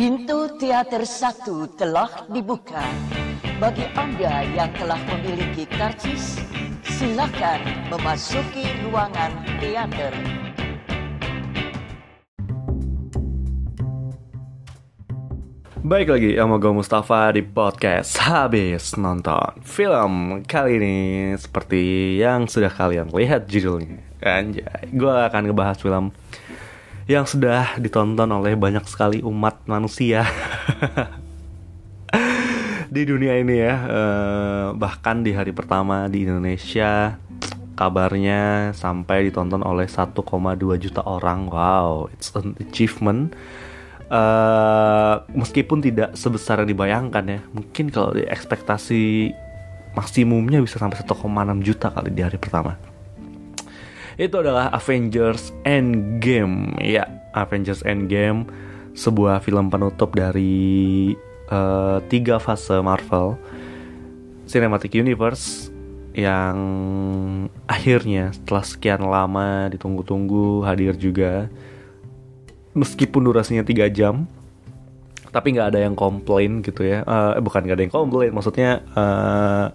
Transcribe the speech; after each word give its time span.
Pintu 0.00 0.48
teater 0.56 1.04
satu 1.04 1.68
telah 1.76 2.24
dibuka. 2.32 2.80
Bagi 3.60 3.84
Anda 3.92 4.48
yang 4.48 4.72
telah 4.72 4.96
memiliki 4.96 5.68
karcis, 5.68 6.40
silakan 6.88 7.60
memasuki 7.92 8.64
ruangan 8.80 9.28
teater. 9.60 10.08
Baik 15.84 16.16
lagi 16.16 16.32
sama 16.32 16.56
gue 16.56 16.72
Mustafa 16.72 17.36
di 17.36 17.44
podcast 17.44 18.16
Habis 18.24 18.96
nonton 18.96 19.60
film 19.68 20.40
Kali 20.48 20.80
ini 20.80 20.96
seperti 21.36 22.16
yang 22.16 22.48
sudah 22.48 22.72
kalian 22.72 23.12
lihat 23.12 23.48
judulnya 23.48 24.00
Anjay 24.24 24.92
Gue 24.96 25.12
akan 25.12 25.50
ngebahas 25.50 25.80
film 25.80 26.12
yang 27.10 27.26
sudah 27.26 27.74
ditonton 27.82 28.30
oleh 28.30 28.54
banyak 28.54 28.86
sekali 28.86 29.18
umat 29.26 29.66
manusia 29.66 30.22
Di 32.90 33.06
dunia 33.06 33.38
ini 33.38 33.54
ya. 33.54 33.74
Eh, 33.86 34.66
Bahkan 34.74 35.22
di 35.22 35.30
hari 35.30 35.54
pertama 35.54 36.10
di 36.10 36.26
Indonesia 36.26 37.14
Kabarnya 37.78 38.74
sampai 38.76 39.30
ditonton 39.30 39.62
oleh 39.62 39.88
1,2 39.88 40.18
juta 40.76 41.00
orang. 41.06 41.48
Wow, 41.48 42.10
it's 42.12 42.34
an 42.36 42.58
achievement. 42.60 43.32
Uh, 44.10 45.22
meskipun 45.38 45.78
tidak 45.78 46.18
sebesar 46.18 46.58
yang 46.58 46.74
dibayangkan 46.74 47.22
ya 47.30 47.40
mungkin 47.54 47.94
kalau 47.94 48.10
di 48.10 48.26
ekspektasi 48.26 49.30
maksimumnya 49.94 50.58
bisa 50.58 50.82
sampai 50.82 50.98
1,6 50.98 51.30
juta 51.62 51.94
kali 51.94 52.10
di 52.10 52.18
hari 52.18 52.34
pertama 52.34 52.74
itu 54.20 54.36
adalah 54.36 54.68
Avengers 54.76 55.56
Endgame. 55.64 56.76
Ya 56.84 57.08
Avengers 57.32 57.80
Endgame 57.88 58.44
sebuah 58.92 59.40
film 59.40 59.72
penutup 59.72 60.12
dari 60.12 61.16
uh, 61.48 62.04
tiga 62.12 62.36
fase 62.36 62.76
Marvel. 62.84 63.40
Cinematic 64.44 64.92
Universe 64.92 65.72
yang 66.12 66.58
akhirnya 67.70 68.34
setelah 68.34 68.66
sekian 68.66 69.02
lama 69.08 69.72
ditunggu-tunggu 69.72 70.68
hadir 70.68 70.92
juga. 71.00 71.48
Meskipun 72.76 73.24
durasinya 73.24 73.64
3 73.64 73.88
jam 73.90 74.28
tapi 75.30 75.54
nggak 75.54 75.74
ada 75.74 75.80
yang 75.86 75.94
komplain 75.94 76.60
gitu 76.60 76.84
ya. 76.84 77.06
Uh, 77.06 77.38
bukan 77.40 77.64
nggak 77.64 77.76
ada 77.78 77.84
yang 77.88 77.94
komplain 77.94 78.30
maksudnya 78.34 78.84
uh, 78.92 79.70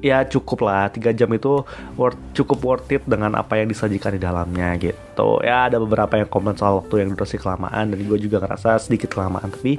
ya 0.00 0.24
cukup 0.24 0.64
lah 0.64 0.88
tiga 0.88 1.12
jam 1.12 1.28
itu 1.32 1.64
worth, 1.94 2.18
cukup 2.32 2.58
worth 2.64 2.88
it 2.92 3.04
dengan 3.04 3.36
apa 3.36 3.60
yang 3.60 3.68
disajikan 3.68 4.16
di 4.16 4.20
dalamnya 4.20 4.76
gitu. 4.80 5.40
Ya 5.44 5.68
ada 5.68 5.76
beberapa 5.76 6.16
yang 6.16 6.28
komen 6.28 6.56
soal 6.56 6.80
waktu 6.80 7.04
yang 7.04 7.14
durasi 7.14 7.36
kelamaan 7.36 7.92
dan 7.92 7.98
gue 8.00 8.18
juga 8.18 8.40
ngerasa 8.40 8.80
sedikit 8.80 9.12
kelamaan 9.12 9.52
tapi 9.52 9.76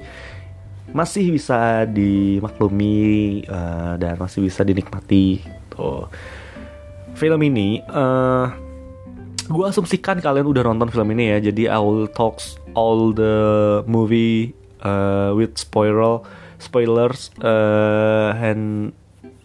masih 0.91 1.31
bisa 1.31 1.87
dimaklumi 1.87 3.41
uh, 3.47 3.95
dan 3.97 4.17
masih 4.21 4.45
bisa 4.45 4.61
dinikmati 4.61 5.41
gitu. 5.41 6.07
Film 7.17 7.41
ini 7.43 7.83
uh, 7.91 8.49
gue 9.51 9.65
asumsikan 9.67 10.23
kalian 10.23 10.47
udah 10.47 10.63
nonton 10.63 10.87
film 10.93 11.11
ini 11.11 11.35
ya 11.35 11.51
jadi 11.51 11.75
I 11.75 11.79
will 11.83 12.07
talks 12.07 12.55
all 12.77 13.11
the 13.11 13.35
movie 13.83 14.55
uh, 14.79 15.35
with 15.35 15.59
spoiler 15.59 16.23
spoilers 16.61 17.33
uh, 17.41 18.37
and 18.37 18.93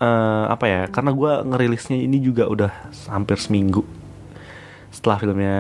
uh, 0.01 0.45
apa 0.51 0.65
ya 0.67 0.83
karena 0.89 1.11
gue 1.13 1.33
ngerilisnya 1.53 1.99
ini 1.99 2.19
juga 2.21 2.49
udah 2.49 2.73
hampir 3.13 3.37
seminggu 3.41 3.85
setelah 4.91 5.19
filmnya 5.21 5.59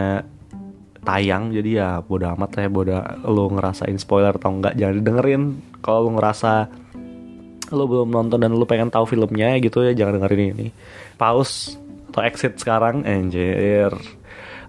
tayang 1.07 1.55
jadi 1.55 1.71
ya 1.71 1.89
bodo 2.03 2.27
amat 2.35 2.67
ya 2.67 2.69
bodo 2.73 2.99
lo 3.27 3.47
ngerasain 3.53 3.95
spoiler 4.01 4.35
atau 4.35 4.51
enggak 4.51 4.75
jangan 4.75 5.05
dengerin 5.07 5.43
kalau 5.79 6.11
lo 6.11 6.11
ngerasa 6.19 6.67
lo 7.75 7.85
belum 7.91 8.15
nonton 8.15 8.39
dan 8.39 8.55
lo 8.55 8.63
pengen 8.69 8.95
tahu 8.95 9.11
filmnya 9.11 9.59
gitu 9.59 9.83
ya 9.83 9.91
jangan 9.97 10.23
dengerin 10.23 10.55
ini. 10.55 10.67
Pause 11.19 11.79
atau 12.13 12.23
exit 12.23 12.55
sekarang 12.63 13.03
anjir. 13.03 13.91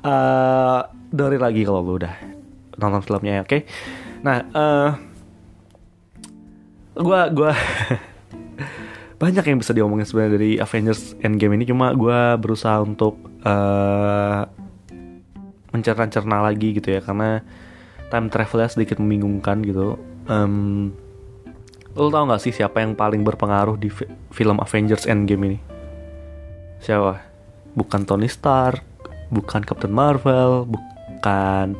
Uh, 0.02 0.81
dengerin 1.13 1.42
lagi 1.42 1.62
kalau 1.66 1.86
lu 1.86 1.94
udah 2.02 2.13
nonton 2.78 3.02
filmnya 3.06 3.46
oke? 3.46 3.50
Okay? 3.50 3.62
nah 4.18 4.42
uh, 4.50 4.90
gua 6.97 7.30
gua 7.30 7.53
banyak 9.18 9.46
yang 9.50 9.58
bisa 9.58 9.74
diomongin 9.74 10.06
sebenarnya 10.06 10.34
dari 10.38 10.52
Avengers 10.62 11.18
Endgame 11.26 11.58
ini. 11.58 11.66
Cuma 11.66 11.94
gua 11.94 12.38
berusaha 12.38 12.82
untuk 12.82 13.18
uh, 13.46 14.46
mencerna-cerna 15.74 16.46
lagi 16.46 16.78
gitu 16.78 16.98
ya. 16.98 17.02
Karena 17.02 17.42
time 18.14 18.30
travelnya 18.30 18.70
sedikit 18.70 19.02
membingungkan 19.02 19.66
gitu. 19.66 19.98
Um, 20.30 20.94
lo 21.98 22.14
tau 22.14 22.30
gak 22.30 22.46
sih 22.46 22.54
siapa 22.54 22.80
yang 22.86 22.94
paling 22.94 23.26
berpengaruh 23.26 23.76
di 23.82 23.90
film 24.30 24.62
Avengers 24.62 25.10
Endgame 25.10 25.44
ini? 25.50 25.60
Siapa? 26.78 27.26
Bukan 27.74 28.06
Tony 28.06 28.30
Stark 28.30 28.98
bukan 29.30 29.62
Captain 29.64 29.92
Marvel, 29.92 30.68
bukan 30.68 31.76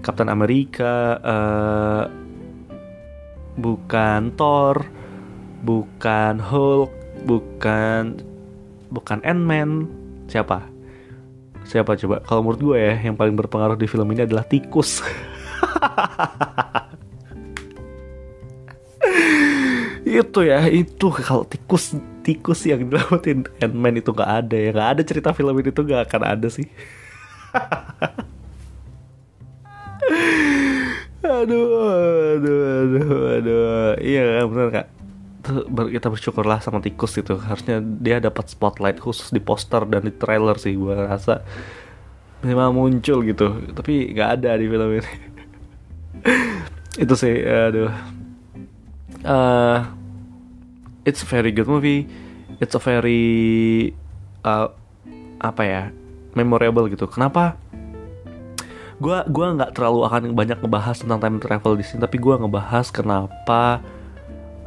Captain 0.00 0.28
Amerika, 0.30 1.20
uh, 1.20 2.04
bukan 3.56 4.32
Thor, 4.36 4.86
bukan 5.66 6.38
Hulk, 6.38 6.94
bukan 7.26 8.22
bukan 8.94 9.18
Ant-Man. 9.26 9.90
Siapa? 10.30 10.62
Siapa 11.66 11.98
coba? 11.98 12.22
Kalau 12.22 12.46
menurut 12.46 12.62
gue 12.62 12.78
ya, 12.78 12.94
yang 13.02 13.18
paling 13.18 13.34
berpengaruh 13.34 13.74
di 13.74 13.90
film 13.90 14.06
ini 14.14 14.22
adalah 14.22 14.46
tikus. 14.46 15.02
itu 20.06 20.46
ya 20.46 20.70
itu 20.70 21.10
kalau 21.12 21.42
tikus 21.44 21.98
tikus 22.22 22.62
yang 22.64 22.88
dilawatin 22.88 23.44
Ant-Man 23.60 23.98
itu 24.00 24.14
nggak 24.14 24.32
ada 24.46 24.56
ya 24.56 24.70
nggak 24.72 24.90
ada 24.96 25.02
cerita 25.04 25.34
film 25.36 25.60
ini 25.60 25.68
tuh 25.74 25.84
nggak 25.84 26.08
akan 26.08 26.22
ada 26.24 26.48
sih 26.48 26.64
aduh 31.26 31.68
aduh 32.38 32.86
aduh 32.86 33.34
aduh 33.34 33.98
iya 34.00 34.46
benar 34.46 34.70
kak 34.72 34.95
kita 35.96 36.08
bersyukurlah 36.10 36.58
sama 36.60 36.82
tikus 36.82 37.16
itu. 37.16 37.38
Harusnya 37.38 37.80
dia 37.80 38.18
dapat 38.18 38.50
spotlight 38.50 38.98
khusus 38.98 39.30
di 39.30 39.40
poster 39.40 39.86
dan 39.86 40.04
di 40.04 40.12
trailer 40.14 40.58
sih 40.58 40.74
gue 40.74 40.94
rasa. 40.94 41.42
Memang 42.44 42.76
muncul 42.76 43.24
gitu 43.24 43.72
tapi 43.72 44.12
nggak 44.12 44.30
ada 44.40 44.58
di 44.60 44.66
film 44.68 44.90
ini. 45.00 45.12
Itu 47.02 47.14
sih 47.16 47.42
aduh. 47.44 47.92
Uh, 49.26 49.82
it's 51.02 51.24
a 51.24 51.28
very 51.28 51.50
good 51.50 51.66
movie. 51.66 52.06
It's 52.60 52.76
a 52.76 52.80
very 52.80 53.92
uh, 54.44 54.70
apa 55.40 55.62
ya 55.64 55.82
memorable 56.36 56.88
gitu. 56.92 57.08
Kenapa? 57.08 57.56
Gue 58.96 59.20
gua 59.28 59.46
nggak 59.52 59.76
terlalu 59.76 60.00
akan 60.08 60.22
banyak 60.32 60.58
ngebahas 60.60 60.96
tentang 61.04 61.20
time 61.20 61.36
travel 61.40 61.76
di 61.76 61.84
sini 61.84 62.00
tapi 62.00 62.16
gue 62.16 62.32
ngebahas 62.32 62.88
kenapa 62.88 63.84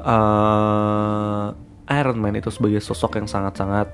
uh, 0.04 1.54
Iron 1.90 2.18
Man 2.22 2.38
itu 2.38 2.50
sebagai 2.54 2.80
sosok 2.84 3.18
yang 3.20 3.28
sangat-sangat 3.28 3.88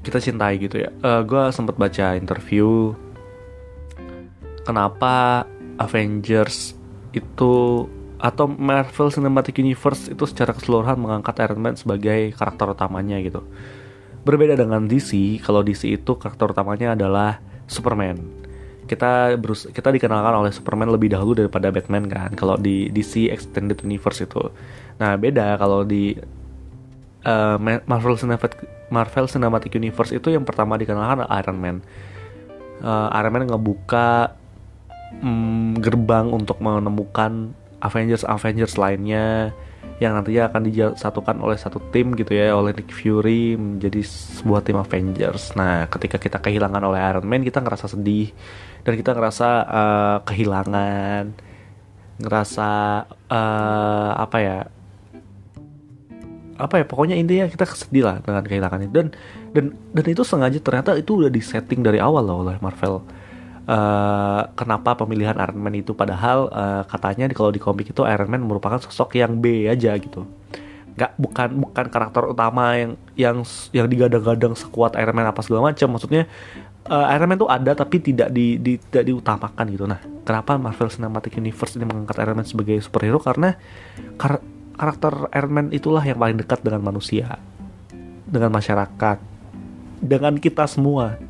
kita 0.00 0.18
cintai 0.18 0.56
gitu 0.56 0.80
ya 0.80 0.90
uh, 1.04 1.22
gue 1.24 1.42
sempat 1.52 1.76
baca 1.76 2.16
interview 2.16 2.96
kenapa 4.64 5.44
Avengers 5.80 6.76
itu 7.10 7.84
atau 8.20 8.44
Marvel 8.46 9.08
Cinematic 9.08 9.56
Universe 9.58 10.12
itu 10.12 10.24
secara 10.28 10.52
keseluruhan 10.52 11.00
mengangkat 11.00 11.40
Iron 11.40 11.60
Man 11.64 11.74
sebagai 11.74 12.36
karakter 12.36 12.68
utamanya 12.68 13.16
gitu. 13.24 13.40
Berbeda 14.20 14.52
dengan 14.60 14.84
DC, 14.84 15.40
kalau 15.40 15.64
DC 15.64 15.88
itu 15.88 16.12
karakter 16.20 16.52
utamanya 16.52 16.92
adalah 16.92 17.40
Superman. 17.64 18.20
Kita 18.90 19.38
berus 19.38 19.70
kita 19.70 19.94
dikenalkan 19.94 20.34
oleh 20.34 20.50
Superman 20.50 20.90
lebih 20.90 21.14
dahulu 21.14 21.38
daripada 21.38 21.70
Batman 21.70 22.10
kan. 22.10 22.34
Kalau 22.34 22.58
di 22.58 22.90
DC 22.90 23.30
Extended 23.30 23.78
Universe 23.86 24.26
itu. 24.26 24.50
Nah, 24.98 25.14
beda 25.14 25.54
kalau 25.62 25.86
di 25.86 26.18
uh, 27.22 27.56
Marvel 27.86 28.18
Cinematic 28.18 28.58
Marvel 28.90 29.30
Cinematic 29.30 29.70
Universe 29.78 30.10
itu 30.10 30.34
yang 30.34 30.42
pertama 30.42 30.74
dikenalkan 30.74 31.22
Iron 31.30 31.58
Man. 31.62 31.76
Uh, 32.82 33.06
Iron 33.14 33.30
Man 33.30 33.46
ngebuka 33.46 34.34
mm, 35.22 35.78
gerbang 35.78 36.26
untuk 36.34 36.58
menemukan 36.58 37.54
Avengers 37.78 38.26
Avengers 38.26 38.74
lainnya 38.74 39.54
yang 40.00 40.16
nantinya 40.16 40.48
akan 40.48 40.64
disatukan 40.64 41.36
oleh 41.44 41.60
satu 41.60 41.76
tim 41.92 42.16
gitu 42.16 42.32
ya 42.32 42.56
oleh 42.56 42.72
Nick 42.72 42.88
Fury 42.88 43.52
menjadi 43.60 44.00
sebuah 44.40 44.64
tim 44.64 44.80
Avengers. 44.80 45.52
Nah, 45.60 45.92
ketika 45.92 46.16
kita 46.16 46.40
kehilangan 46.40 46.80
oleh 46.80 46.96
Iron 47.04 47.28
Man, 47.28 47.44
kita 47.44 47.60
ngerasa 47.60 47.92
sedih 47.92 48.32
dan 48.80 48.96
kita 48.96 49.12
ngerasa 49.12 49.48
uh, 49.68 50.16
kehilangan, 50.24 51.36
ngerasa 52.16 52.68
uh, 53.28 54.12
apa 54.16 54.38
ya? 54.40 54.58
Apa 56.56 56.80
ya? 56.80 56.84
Pokoknya 56.88 57.20
intinya 57.20 57.44
kita 57.52 57.68
sedih 57.68 58.08
lah 58.08 58.24
dengan 58.24 58.40
kehilangan 58.40 58.80
itu 58.88 58.92
dan 58.96 59.08
dan 59.52 59.64
dan 59.92 60.04
itu 60.08 60.24
sengaja 60.24 60.56
ternyata 60.64 60.96
itu 60.96 61.20
udah 61.20 61.28
disetting 61.28 61.84
dari 61.84 62.00
awal 62.00 62.24
loh 62.24 62.40
oleh 62.48 62.56
Marvel 62.64 63.04
uh, 63.66 64.42
kenapa 64.56 64.96
pemilihan 64.96 65.36
Iron 65.36 65.60
Man 65.60 65.76
itu? 65.76 65.92
Padahal 65.92 66.48
uh, 66.52 66.82
katanya 66.86 67.28
kalau 67.34 67.50
di 67.52 67.60
komik 67.60 67.90
itu 67.90 68.06
Iron 68.06 68.30
Man 68.30 68.46
merupakan 68.46 68.80
sosok 68.80 69.18
yang 69.18 69.40
B 69.40 69.68
aja 69.68 69.96
gitu. 69.98 70.24
Nggak 70.96 71.12
bukan 71.16 71.48
bukan 71.68 71.86
karakter 71.88 72.22
utama 72.30 72.76
yang 72.76 72.92
yang 73.16 73.36
yang 73.74 73.86
digadang-gadang 73.90 74.54
sekuat 74.56 74.96
Iron 74.96 75.16
Man 75.16 75.28
apa 75.28 75.40
segala 75.44 75.72
macam 75.72 75.96
maksudnya 75.96 76.24
uh, 76.88 77.06
Iron 77.12 77.28
Man 77.28 77.38
tuh 77.40 77.50
ada 77.50 77.72
tapi 77.76 78.00
tidak 78.00 78.32
di, 78.32 78.56
di 78.56 78.76
tidak 78.78 79.10
diutamakan 79.10 79.64
gitu. 79.72 79.84
Nah 79.84 80.00
kenapa 80.24 80.56
Marvel 80.56 80.88
Cinematic 80.88 81.36
Universe 81.36 81.76
ini 81.76 81.84
mengangkat 81.84 82.16
Iron 82.20 82.36
Man 82.38 82.46
sebagai 82.48 82.76
superhero? 82.80 83.20
Karena 83.20 83.56
kar 84.16 84.40
karakter 84.76 85.28
Iron 85.36 85.52
Man 85.52 85.66
itulah 85.72 86.00
yang 86.00 86.16
paling 86.16 86.40
dekat 86.40 86.64
dengan 86.64 86.80
manusia 86.80 87.36
dengan 88.30 88.54
masyarakat 88.54 89.18
dengan 90.00 90.34
kita 90.40 90.64
semua 90.64 91.20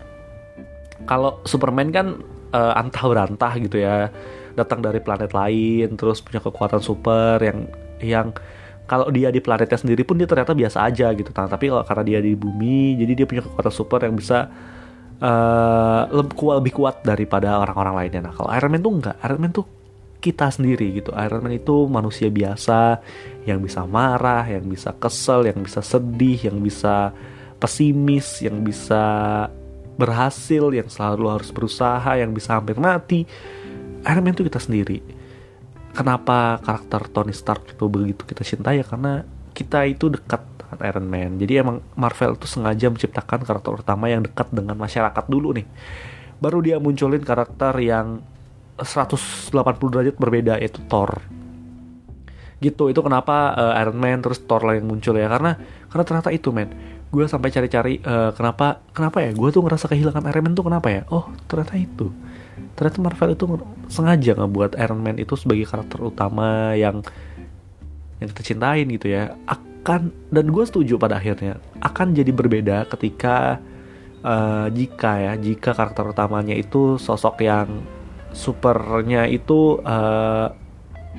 kalau 1.06 1.40
Superman 1.44 1.88
kan 1.92 2.06
uh, 2.52 2.72
antah 2.76 3.04
berantah 3.06 3.52
gitu 3.60 3.80
ya. 3.80 4.10
Datang 4.58 4.82
dari 4.82 4.98
planet 4.98 5.30
lain 5.30 5.94
terus 5.94 6.18
punya 6.20 6.42
kekuatan 6.42 6.82
super 6.82 7.38
yang 7.40 7.70
yang 8.02 8.26
kalau 8.90 9.06
dia 9.14 9.30
di 9.30 9.38
planetnya 9.38 9.78
sendiri 9.78 10.02
pun 10.02 10.18
dia 10.18 10.26
ternyata 10.26 10.50
biasa 10.50 10.82
aja 10.82 11.14
gitu. 11.14 11.30
Nah, 11.30 11.46
tapi 11.46 11.70
kalau 11.70 11.86
karena 11.86 12.04
dia 12.04 12.18
di 12.18 12.34
bumi 12.34 12.98
jadi 12.98 13.12
dia 13.22 13.26
punya 13.30 13.46
kekuatan 13.46 13.72
super 13.72 14.02
yang 14.02 14.18
bisa 14.18 14.50
uh, 15.22 16.02
lebih, 16.10 16.34
kuat, 16.34 16.56
lebih 16.58 16.72
kuat 16.74 16.96
daripada 17.06 17.60
orang-orang 17.62 17.94
lainnya. 18.04 18.20
Nah 18.28 18.32
kalau 18.34 18.50
Iron 18.50 18.70
Man 18.74 18.82
tuh 18.82 18.92
enggak. 18.98 19.16
Iron 19.22 19.40
Man 19.40 19.52
tuh 19.54 19.66
kita 20.20 20.46
sendiri 20.50 21.00
gitu. 21.00 21.14
Iron 21.14 21.40
Man 21.46 21.54
itu 21.54 21.86
manusia 21.86 22.28
biasa 22.28 23.00
yang 23.46 23.62
bisa 23.62 23.86
marah 23.86 24.44
yang 24.50 24.66
bisa 24.66 24.92
kesel 24.98 25.46
yang 25.48 25.62
bisa 25.62 25.80
sedih 25.80 26.50
yang 26.50 26.58
bisa 26.60 27.14
pesimis 27.60 28.42
yang 28.44 28.64
bisa 28.64 29.04
berhasil 30.00 30.64
yang 30.72 30.88
selalu 30.88 31.28
harus 31.28 31.52
berusaha 31.52 32.16
yang 32.16 32.32
bisa 32.32 32.56
hampir 32.56 32.80
mati 32.80 33.28
Iron 34.08 34.24
Man 34.24 34.32
itu 34.32 34.48
kita 34.48 34.56
sendiri 34.56 35.04
kenapa 35.92 36.56
karakter 36.64 37.12
Tony 37.12 37.36
Stark 37.36 37.76
itu 37.76 37.84
begitu 37.92 38.24
kita 38.24 38.40
cintai 38.40 38.80
ya 38.80 38.86
karena 38.88 39.28
kita 39.52 39.84
itu 39.84 40.08
dekat 40.08 40.40
dengan 40.56 40.78
Iron 40.86 41.06
Man. 41.10 41.30
Jadi 41.42 41.52
emang 41.58 41.76
Marvel 41.98 42.38
itu 42.38 42.46
sengaja 42.46 42.86
menciptakan 42.88 43.42
karakter 43.42 43.74
utama 43.74 44.06
yang 44.06 44.22
dekat 44.22 44.48
dengan 44.54 44.78
masyarakat 44.78 45.24
dulu 45.26 45.52
nih. 45.58 45.66
Baru 46.40 46.62
dia 46.62 46.78
munculin 46.80 47.20
karakter 47.20 47.74
yang 47.82 48.22
180 48.80 49.52
derajat 49.92 50.16
berbeda 50.16 50.56
yaitu 50.62 50.80
Thor. 50.88 51.20
Gitu, 52.60 52.92
itu 52.92 53.00
kenapa 53.00 53.56
uh, 53.56 53.80
Iron 53.80 53.98
Man 53.98 54.20
terus 54.24 54.40
Thor 54.44 54.62
yang 54.72 54.86
muncul 54.88 55.16
ya 55.16 55.28
karena 55.28 55.56
karena 55.90 56.04
ternyata 56.06 56.30
itu 56.32 56.48
men. 56.52 56.70
Gue 57.10 57.26
sampai 57.26 57.50
cari-cari 57.50 57.98
uh, 58.06 58.30
kenapa 58.34 58.86
kenapa 58.94 59.22
ya? 59.22 59.34
Gue 59.34 59.50
tuh 59.50 59.66
ngerasa 59.66 59.90
kehilangan 59.90 60.24
Iron 60.30 60.44
Man 60.46 60.54
tuh 60.54 60.66
kenapa 60.66 60.88
ya? 60.90 61.02
Oh, 61.10 61.26
ternyata 61.50 61.74
itu 61.74 62.10
ternyata 62.80 62.98
Marvel 63.04 63.36
itu 63.36 63.44
sengaja 63.92 64.32
ngebuat 64.40 64.72
Iron 64.80 65.00
Man 65.04 65.16
itu 65.20 65.36
sebagai 65.36 65.68
karakter 65.68 66.00
utama 66.00 66.72
yang 66.72 67.04
yang 68.20 68.28
kita 68.32 68.42
cintain 68.44 68.88
gitu 68.88 69.12
ya 69.12 69.36
akan 69.44 70.12
dan 70.32 70.46
gue 70.48 70.64
setuju 70.64 71.00
pada 71.00 71.20
akhirnya 71.20 71.60
akan 71.80 72.12
jadi 72.16 72.32
berbeda 72.32 72.88
ketika 72.88 73.60
uh, 74.24 74.68
jika 74.72 75.12
ya 75.16 75.32
jika 75.40 75.72
karakter 75.72 76.08
utamanya 76.08 76.56
itu 76.56 77.00
sosok 77.00 77.44
yang 77.44 77.68
supernya 78.32 79.28
itu 79.28 79.80
uh, 79.84 80.52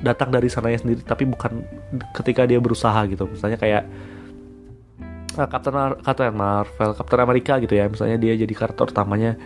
datang 0.02 0.34
dari 0.34 0.50
sananya 0.50 0.82
sendiri 0.82 1.06
tapi 1.06 1.30
bukan 1.30 1.62
ketika 2.16 2.46
dia 2.46 2.58
berusaha 2.58 3.06
gitu 3.10 3.30
misalnya 3.30 3.58
kayak 3.58 3.86
uh, 5.36 5.48
Captain, 5.48 5.74
Mar 5.74 5.92
Captain 6.00 6.34
Marvel 6.34 6.90
Captain 6.96 7.20
America 7.20 7.54
gitu 7.60 7.74
ya. 7.76 7.86
Misalnya 7.88 8.16
dia 8.20 8.34
jadi 8.36 8.54
karakter 8.54 8.92
utamanya. 8.92 9.36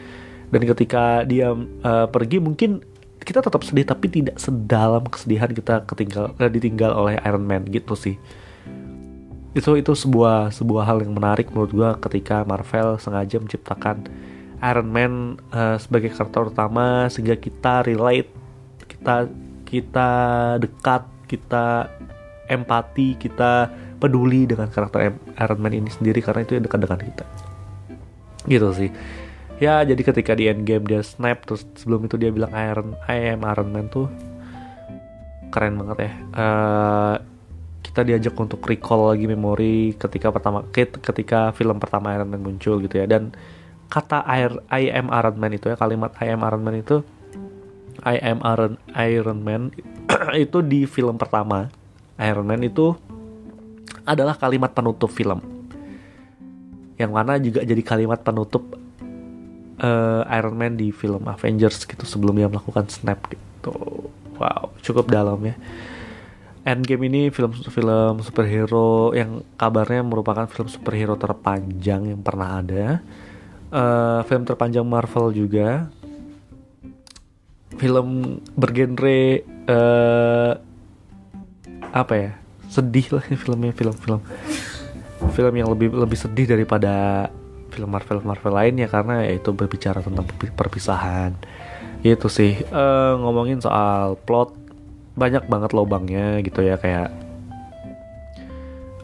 Dan 0.50 0.62
ketika 0.62 1.26
dia 1.26 1.50
uh, 1.52 2.06
pergi 2.06 2.38
mungkin 2.38 2.82
kita 3.26 3.42
tetap 3.42 3.66
sedih 3.66 3.82
tapi 3.82 4.06
tidak 4.06 4.38
sedalam 4.38 5.02
kesedihan 5.10 5.50
kita 5.50 5.82
ketinggal 5.82 6.30
uh, 6.38 6.50
ditinggal 6.50 6.94
oleh 6.94 7.18
Iron 7.26 7.42
Man 7.42 7.66
gitu 7.66 7.98
sih. 7.98 8.14
Itu 9.56 9.74
itu 9.74 9.96
sebuah 9.96 10.52
sebuah 10.52 10.84
hal 10.86 11.02
yang 11.02 11.16
menarik 11.16 11.50
menurut 11.50 11.72
gue 11.72 11.90
ketika 12.06 12.46
Marvel 12.46 13.00
sengaja 13.02 13.40
menciptakan 13.42 14.06
Iron 14.62 14.88
Man 14.88 15.12
uh, 15.50 15.80
sebagai 15.80 16.14
karakter 16.14 16.54
utama 16.54 17.10
sehingga 17.10 17.34
kita 17.34 17.82
relate 17.82 18.30
kita 18.86 19.26
kita 19.66 20.10
dekat 20.62 21.02
kita 21.26 21.90
empati 22.46 23.18
kita 23.18 23.68
peduli 23.96 24.44
dengan 24.44 24.68
karakter 24.68 25.16
Iron 25.36 25.60
Man 25.60 25.74
ini 25.74 25.90
sendiri 25.90 26.20
karena 26.20 26.44
itu 26.44 26.56
yang 26.56 26.64
dekat 26.64 26.80
dengan 26.84 27.00
kita. 27.00 27.24
Gitu 28.46 28.68
sih. 28.76 28.90
Ya 29.56 29.80
jadi 29.80 30.02
ketika 30.04 30.36
di 30.36 30.52
end 30.52 30.68
game 30.68 30.84
dia 30.84 31.00
snap 31.00 31.48
terus 31.48 31.64
sebelum 31.80 32.04
itu 32.04 32.20
dia 32.20 32.28
bilang 32.28 32.52
Iron 32.52 32.92
I 33.08 33.32
am 33.32 33.40
Iron 33.48 33.72
Man 33.72 33.88
tuh 33.88 34.06
keren 35.48 35.80
banget 35.80 36.08
ya. 36.08 36.12
Uh, 36.36 37.14
kita 37.80 38.04
diajak 38.04 38.36
untuk 38.36 38.60
recall 38.68 39.16
lagi 39.16 39.24
memori 39.24 39.96
ketika 39.96 40.28
pertama 40.28 40.68
ketika 40.74 41.56
film 41.56 41.80
pertama 41.80 42.12
Iron 42.12 42.28
Man 42.28 42.44
muncul 42.44 42.84
gitu 42.84 43.00
ya. 43.00 43.08
Dan 43.08 43.32
kata 43.88 44.26
I 44.68 44.92
am 44.92 45.08
Iron 45.08 45.36
Man 45.40 45.56
itu 45.56 45.72
ya 45.72 45.76
kalimat 45.80 46.12
I 46.20 46.36
am 46.36 46.44
Iron 46.44 46.60
Man 46.60 46.76
itu 46.76 47.00
I 48.04 48.20
am 48.20 48.44
Iron 48.44 48.76
Iron 48.92 49.40
Man 49.40 49.72
itu 50.44 50.60
di 50.60 50.84
film 50.84 51.16
pertama 51.16 51.72
Iron 52.20 52.44
Man 52.44 52.60
itu 52.60 52.92
adalah 54.06 54.38
kalimat 54.38 54.70
penutup 54.72 55.10
film 55.10 55.42
yang 56.96 57.12
mana 57.12 57.36
juga 57.36 57.60
jadi 57.60 57.82
kalimat 57.84 58.24
penutup 58.24 58.80
uh, 59.80 60.22
Iron 60.32 60.56
Man 60.56 60.80
di 60.80 60.92
film 60.92 61.28
Avengers 61.28 61.84
gitu 61.84 62.04
sebelum 62.08 62.40
dia 62.40 62.48
melakukan 62.48 62.88
snap 62.88 63.20
gitu. 63.28 64.08
Wow, 64.36 64.72
cukup 64.84 65.08
dalam 65.08 65.40
ya. 65.44 65.56
Endgame 66.66 67.06
ini 67.06 67.22
film 67.30 67.54
film 67.54 68.20
superhero 68.26 69.14
yang 69.14 69.44
kabarnya 69.54 70.02
merupakan 70.02 70.50
film 70.50 70.66
superhero 70.66 71.14
terpanjang 71.14 72.10
yang 72.10 72.20
pernah 72.24 72.58
ada. 72.58 72.84
Uh, 73.70 74.20
film 74.26 74.42
terpanjang 74.42 74.82
Marvel 74.82 75.30
juga. 75.30 75.86
Film 77.76 78.40
bergenre 78.56 79.44
uh, 79.68 80.52
apa 81.92 82.14
ya? 82.16 82.32
Sedih 82.70 83.06
lah 83.14 83.24
filmnya 83.24 83.72
film-film 83.72 84.20
film. 85.32 85.52
Yang 85.56 85.70
lebih 85.72 85.88
lebih 85.94 86.18
sedih 86.18 86.46
daripada 86.48 87.26
film 87.72 87.92
Marvel 87.92 88.24
Marvel 88.24 88.54
lainnya 88.56 88.88
karena 88.88 89.26
itu 89.28 89.52
berbicara 89.52 90.00
tentang 90.00 90.24
perpisahan. 90.56 91.36
Itu 92.00 92.30
sih. 92.32 92.62
Uh, 92.72 93.20
ngomongin 93.20 93.60
soal 93.60 94.16
plot 94.24 94.54
banyak 95.16 95.48
banget 95.48 95.72
lobangnya 95.72 96.44
gitu 96.44 96.60
ya 96.60 96.76
kayak 96.76 97.08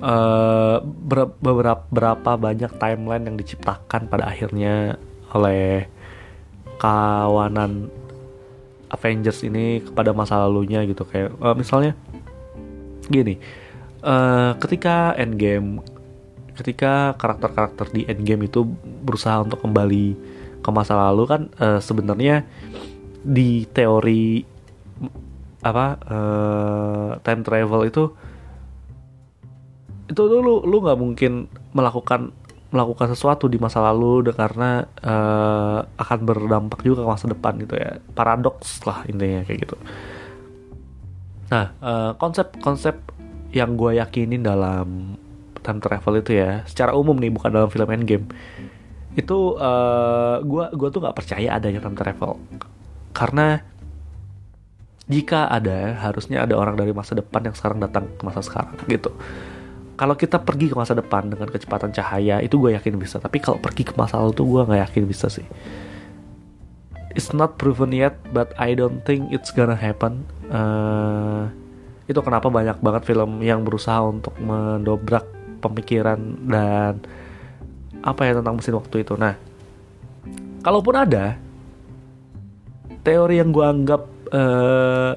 uh, 0.04 0.84
beberapa 0.84 1.80
berapa 1.88 2.30
banyak 2.36 2.76
timeline 2.76 3.24
yang 3.24 3.36
diciptakan 3.40 4.12
pada 4.12 4.28
akhirnya 4.28 5.00
oleh 5.32 5.88
kawanan 6.76 7.88
Avengers 8.92 9.40
ini 9.48 9.80
kepada 9.80 10.12
masa 10.12 10.44
lalunya 10.44 10.84
gitu. 10.84 11.08
Kayak 11.08 11.32
uh, 11.40 11.56
misalnya 11.56 11.96
gini 13.08 13.38
uh, 14.04 14.54
ketika 14.58 15.14
Endgame 15.18 15.82
ketika 16.52 17.16
karakter-karakter 17.16 17.90
di 17.90 18.04
Endgame 18.04 18.46
itu 18.46 18.62
berusaha 19.02 19.40
untuk 19.40 19.64
kembali 19.64 20.14
ke 20.62 20.70
masa 20.70 20.94
lalu 20.94 21.24
kan 21.26 21.42
uh, 21.58 21.80
sebenarnya 21.82 22.46
di 23.22 23.64
teori 23.70 24.44
apa 25.62 25.86
uh, 26.10 27.10
time 27.22 27.42
travel 27.46 27.82
itu 27.86 28.04
itu 30.10 30.22
lu 30.28 30.60
lu 30.66 30.76
nggak 30.82 30.98
mungkin 30.98 31.46
melakukan 31.72 32.34
melakukan 32.72 33.12
sesuatu 33.12 33.46
di 33.52 33.60
masa 33.60 33.84
lalu 33.84 34.24
karena 34.32 34.84
uh, 35.04 35.84
akan 35.96 36.18
berdampak 36.24 36.80
juga 36.82 37.04
ke 37.04 37.08
masa 37.08 37.26
depan 37.28 37.60
gitu 37.60 37.76
ya. 37.76 38.00
Paradoks 38.16 38.82
lah 38.88 39.04
intinya 39.08 39.44
kayak 39.44 39.68
gitu 39.68 39.76
nah 41.52 41.76
konsep-konsep 42.16 42.96
uh, 42.96 43.20
yang 43.52 43.76
gue 43.76 44.00
yakinin 44.00 44.40
dalam 44.40 45.20
time 45.62 45.78
travel 45.78 46.18
itu 46.18 46.34
ya 46.36 46.66
secara 46.66 46.92
umum 46.92 47.14
nih 47.16 47.30
bukan 47.30 47.50
dalam 47.54 47.70
film 47.70 47.88
Endgame. 47.88 48.26
Itu 49.14 49.56
uh, 49.56 50.42
gua 50.42 50.74
gua 50.74 50.88
tuh 50.90 51.00
nggak 51.00 51.16
percaya 51.16 51.48
adanya 51.56 51.78
time 51.78 51.96
travel. 51.96 52.36
Karena 53.14 53.62
jika 55.06 55.46
ada 55.46 56.02
harusnya 56.02 56.42
ada 56.42 56.58
orang 56.58 56.74
dari 56.74 56.90
masa 56.90 57.14
depan 57.14 57.46
yang 57.46 57.54
sekarang 57.54 57.78
datang 57.78 58.10
ke 58.10 58.22
masa 58.26 58.42
sekarang 58.42 58.74
gitu. 58.90 59.14
Kalau 59.92 60.18
kita 60.18 60.42
pergi 60.42 60.72
ke 60.72 60.74
masa 60.74 60.98
depan 60.98 61.30
dengan 61.30 61.46
kecepatan 61.46 61.94
cahaya 61.94 62.42
itu 62.42 62.58
gue 62.58 62.74
yakin 62.74 62.98
bisa. 62.98 63.22
Tapi 63.22 63.38
kalau 63.38 63.62
pergi 63.62 63.86
ke 63.86 63.94
masa 63.94 64.18
lalu 64.18 64.34
tuh 64.34 64.46
gue 64.50 64.62
nggak 64.66 64.82
yakin 64.90 65.04
bisa 65.06 65.30
sih 65.30 65.46
it's 67.12 67.30
not 67.36 67.60
proven 67.60 67.92
yet 67.92 68.16
but 68.32 68.52
I 68.56 68.76
don't 68.76 69.04
think 69.04 69.32
it's 69.32 69.52
gonna 69.52 69.78
happen 69.78 70.24
uh, 70.52 71.48
itu 72.08 72.20
kenapa 72.20 72.50
banyak 72.50 72.82
banget 72.82 73.02
film 73.08 73.40
yang 73.40 73.64
berusaha 73.64 74.02
untuk 74.04 74.34
mendobrak 74.42 75.24
pemikiran 75.62 76.18
dan 76.50 76.98
apa 78.02 78.20
ya 78.26 78.32
tentang 78.42 78.58
mesin 78.58 78.74
waktu 78.74 79.06
itu. 79.06 79.14
Nah, 79.14 79.38
kalaupun 80.66 80.94
ada, 80.98 81.38
teori 83.06 83.38
yang 83.38 83.54
gue 83.54 83.62
anggap 83.62 84.02
uh, 84.34 85.14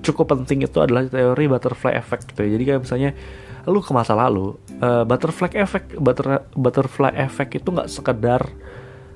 cukup 0.00 0.38
penting 0.38 0.62
itu 0.64 0.78
adalah 0.78 1.10
teori 1.10 1.50
butterfly 1.50 1.98
effect 1.98 2.30
gitu 2.30 2.46
ya. 2.46 2.50
Jadi 2.54 2.64
kayak 2.70 2.80
misalnya 2.86 3.10
lu 3.66 3.82
ke 3.82 3.92
masa 3.92 4.14
lalu, 4.14 4.54
uh, 4.80 5.02
butterfly 5.02 5.50
effect 5.58 5.98
butter, 5.98 6.46
butterfly 6.54 7.12
effect 7.18 7.58
itu 7.58 7.68
nggak 7.68 7.90
sekedar 7.90 8.46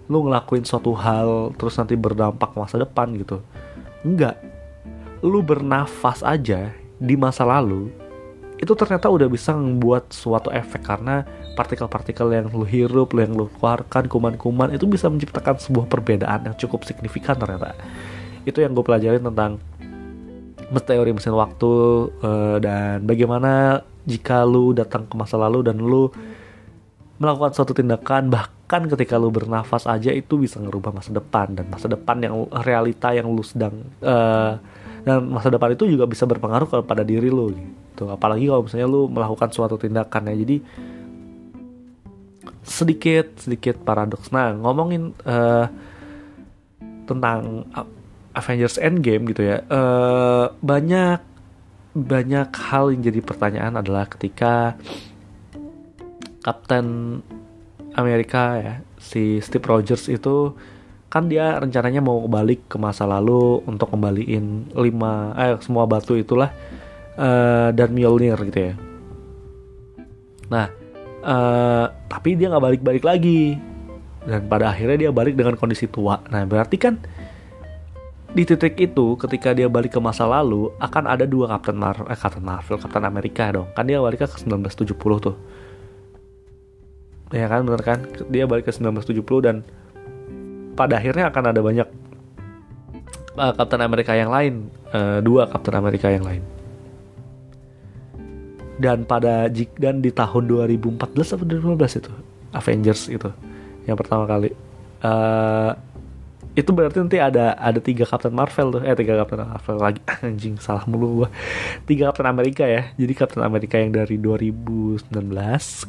lu 0.08 0.28
ngelakuin 0.28 0.64
suatu 0.68 0.92
hal 0.92 1.56
terus 1.56 1.76
nanti 1.80 1.96
berdampak 1.96 2.52
masa 2.56 2.80
depan 2.80 3.12
gitu. 3.16 3.40
Enggak. 4.04 4.36
Lu 5.24 5.40
bernafas 5.40 6.20
aja 6.20 6.72
di 7.00 7.14
masa 7.16 7.48
lalu 7.48 7.88
itu 8.54 8.72
ternyata 8.78 9.10
udah 9.10 9.26
bisa 9.26 9.50
membuat 9.52 10.14
suatu 10.14 10.48
efek 10.48 10.86
karena 10.86 11.26
partikel-partikel 11.58 12.30
yang 12.30 12.46
lu 12.54 12.62
hirup, 12.62 13.10
yang 13.18 13.34
lu 13.34 13.50
keluarkan, 13.58 14.06
kuman-kuman 14.06 14.70
itu 14.72 14.86
bisa 14.86 15.10
menciptakan 15.10 15.58
sebuah 15.58 15.90
perbedaan 15.90 16.46
yang 16.46 16.56
cukup 16.56 16.86
signifikan 16.86 17.34
ternyata. 17.34 17.74
Itu 18.46 18.62
yang 18.62 18.72
gue 18.72 18.84
pelajarin 18.86 19.26
tentang 19.26 19.58
teori 20.74 21.14
mesin 21.14 21.34
waktu 21.34 21.72
uh, 22.24 22.56
dan 22.58 23.06
bagaimana 23.06 23.84
jika 24.08 24.42
lu 24.42 24.74
datang 24.74 25.06
ke 25.06 25.14
masa 25.14 25.38
lalu 25.38 25.62
dan 25.62 25.78
lu 25.78 26.10
melakukan 27.18 27.54
suatu 27.54 27.72
tindakan 27.72 28.26
bahkan 28.32 28.90
ketika 28.90 29.14
lu 29.14 29.30
bernafas 29.30 29.86
aja 29.86 30.10
itu 30.10 30.40
bisa 30.40 30.58
ngerubah 30.58 30.90
masa 30.90 31.14
depan. 31.14 31.54
Dan 31.54 31.70
masa 31.70 31.86
depan 31.86 32.16
yang 32.22 32.34
realita 32.64 33.14
yang 33.14 33.30
lu 33.30 33.42
sedang 33.46 33.86
uh, 34.02 34.58
dan 35.04 35.28
masa 35.28 35.52
depan 35.52 35.76
itu 35.76 35.84
juga 35.84 36.08
bisa 36.08 36.24
berpengaruh 36.24 36.80
kepada 36.80 37.04
diri 37.04 37.28
lu 37.28 37.52
gitu. 37.52 38.08
Apalagi 38.08 38.48
kalau 38.48 38.62
misalnya 38.64 38.88
lu 38.88 39.06
melakukan 39.06 39.48
suatu 39.52 39.76
tindakan 39.76 40.32
ya. 40.32 40.34
Jadi 40.34 40.56
sedikit 42.64 43.38
sedikit 43.38 43.76
paradoks. 43.84 44.32
Nah 44.32 44.56
ngomongin 44.56 45.12
uh, 45.28 45.68
tentang 47.04 47.68
Avengers 48.34 48.80
Endgame 48.80 49.30
gitu 49.30 49.44
ya. 49.44 49.62
Uh, 49.68 50.50
banyak 50.64 51.20
banyak 51.94 52.50
hal 52.50 52.90
yang 52.90 53.06
jadi 53.06 53.22
pertanyaan 53.22 53.78
adalah 53.78 54.10
ketika 54.10 54.74
Kapten 56.44 57.18
Amerika 57.96 58.60
ya 58.60 58.74
si 59.00 59.40
Steve 59.40 59.64
Rogers 59.64 60.12
itu 60.12 60.52
kan 61.08 61.30
dia 61.30 61.56
rencananya 61.56 62.02
mau 62.02 62.20
balik 62.26 62.66
ke 62.68 62.76
masa 62.76 63.06
lalu 63.06 63.62
untuk 63.64 63.88
kembaliin 63.88 64.68
lima 64.74 65.30
eh 65.38 65.56
semua 65.62 65.86
batu 65.86 66.18
itulah 66.18 66.50
uh, 67.16 67.70
dan 67.70 67.94
Mjolnir 67.94 68.36
gitu 68.50 68.60
ya. 68.70 68.74
Nah, 70.50 70.66
uh, 71.22 71.86
tapi 72.10 72.34
dia 72.34 72.50
nggak 72.50 72.64
balik-balik 72.66 73.04
lagi 73.06 73.56
dan 74.26 74.44
pada 74.50 74.74
akhirnya 74.74 75.08
dia 75.08 75.10
balik 75.14 75.38
dengan 75.38 75.54
kondisi 75.54 75.86
tua. 75.86 76.20
Nah, 76.28 76.42
berarti 76.44 76.76
kan 76.82 76.98
di 78.34 78.42
titik 78.42 78.74
itu 78.82 79.14
ketika 79.14 79.54
dia 79.54 79.70
balik 79.70 79.94
ke 79.94 80.00
masa 80.02 80.26
lalu 80.26 80.66
akan 80.82 81.06
ada 81.06 81.22
dua 81.22 81.46
Captain 81.54 81.78
Marvel, 81.78 82.10
eh, 82.10 82.18
Captain 82.18 82.42
Marvel, 82.42 82.76
Captain 82.82 83.06
Amerika 83.06 83.54
dong. 83.54 83.70
Kan 83.78 83.86
dia 83.86 84.02
balik 84.02 84.26
ke 84.26 84.36
1970 84.42 85.22
tuh. 85.22 85.36
Ya 87.34 87.50
kan 87.50 87.66
bener 87.66 87.82
kan? 87.82 87.98
Dia 88.30 88.46
balik 88.46 88.70
ke 88.70 88.72
1970 88.72 89.26
dan 89.42 89.66
pada 90.78 91.02
akhirnya 91.02 91.34
akan 91.34 91.44
ada 91.50 91.60
banyak 91.62 91.88
uh, 93.34 93.52
Captain 93.58 93.82
Amerika 93.82 94.14
yang 94.14 94.30
lain, 94.30 94.70
uh, 94.94 95.18
dua 95.18 95.50
Captain 95.50 95.74
Amerika 95.74 96.14
yang 96.14 96.22
lain. 96.22 96.42
Dan 98.78 99.06
pada 99.06 99.50
dan 99.78 99.98
di 99.98 100.10
tahun 100.14 100.46
2014 100.46 101.34
atau 101.34 101.46
2015 101.46 102.00
itu 102.02 102.12
Avengers 102.54 103.02
itu 103.10 103.30
yang 103.86 103.98
pertama 103.98 104.30
kali. 104.30 104.54
Uh, 105.02 105.74
itu 106.54 106.70
berarti 106.70 107.02
nanti 107.02 107.18
ada 107.18 107.58
ada 107.58 107.82
tiga 107.82 108.06
Captain 108.06 108.30
Marvel 108.30 108.78
tuh. 108.78 108.82
Eh 108.86 108.94
tiga 108.94 109.18
Captain 109.18 109.42
Marvel 109.42 109.76
lagi. 109.82 110.00
Anjing 110.26 110.54
salah 110.62 110.86
mulu 110.86 111.26
gua. 111.26 111.28
Tiga 111.82 112.10
Captain 112.10 112.30
Amerika 112.30 112.62
ya. 112.62 112.94
Jadi 112.94 113.12
Captain 113.12 113.42
Amerika 113.42 113.74
yang 113.82 113.90
dari 113.90 114.14
2019 114.22 115.10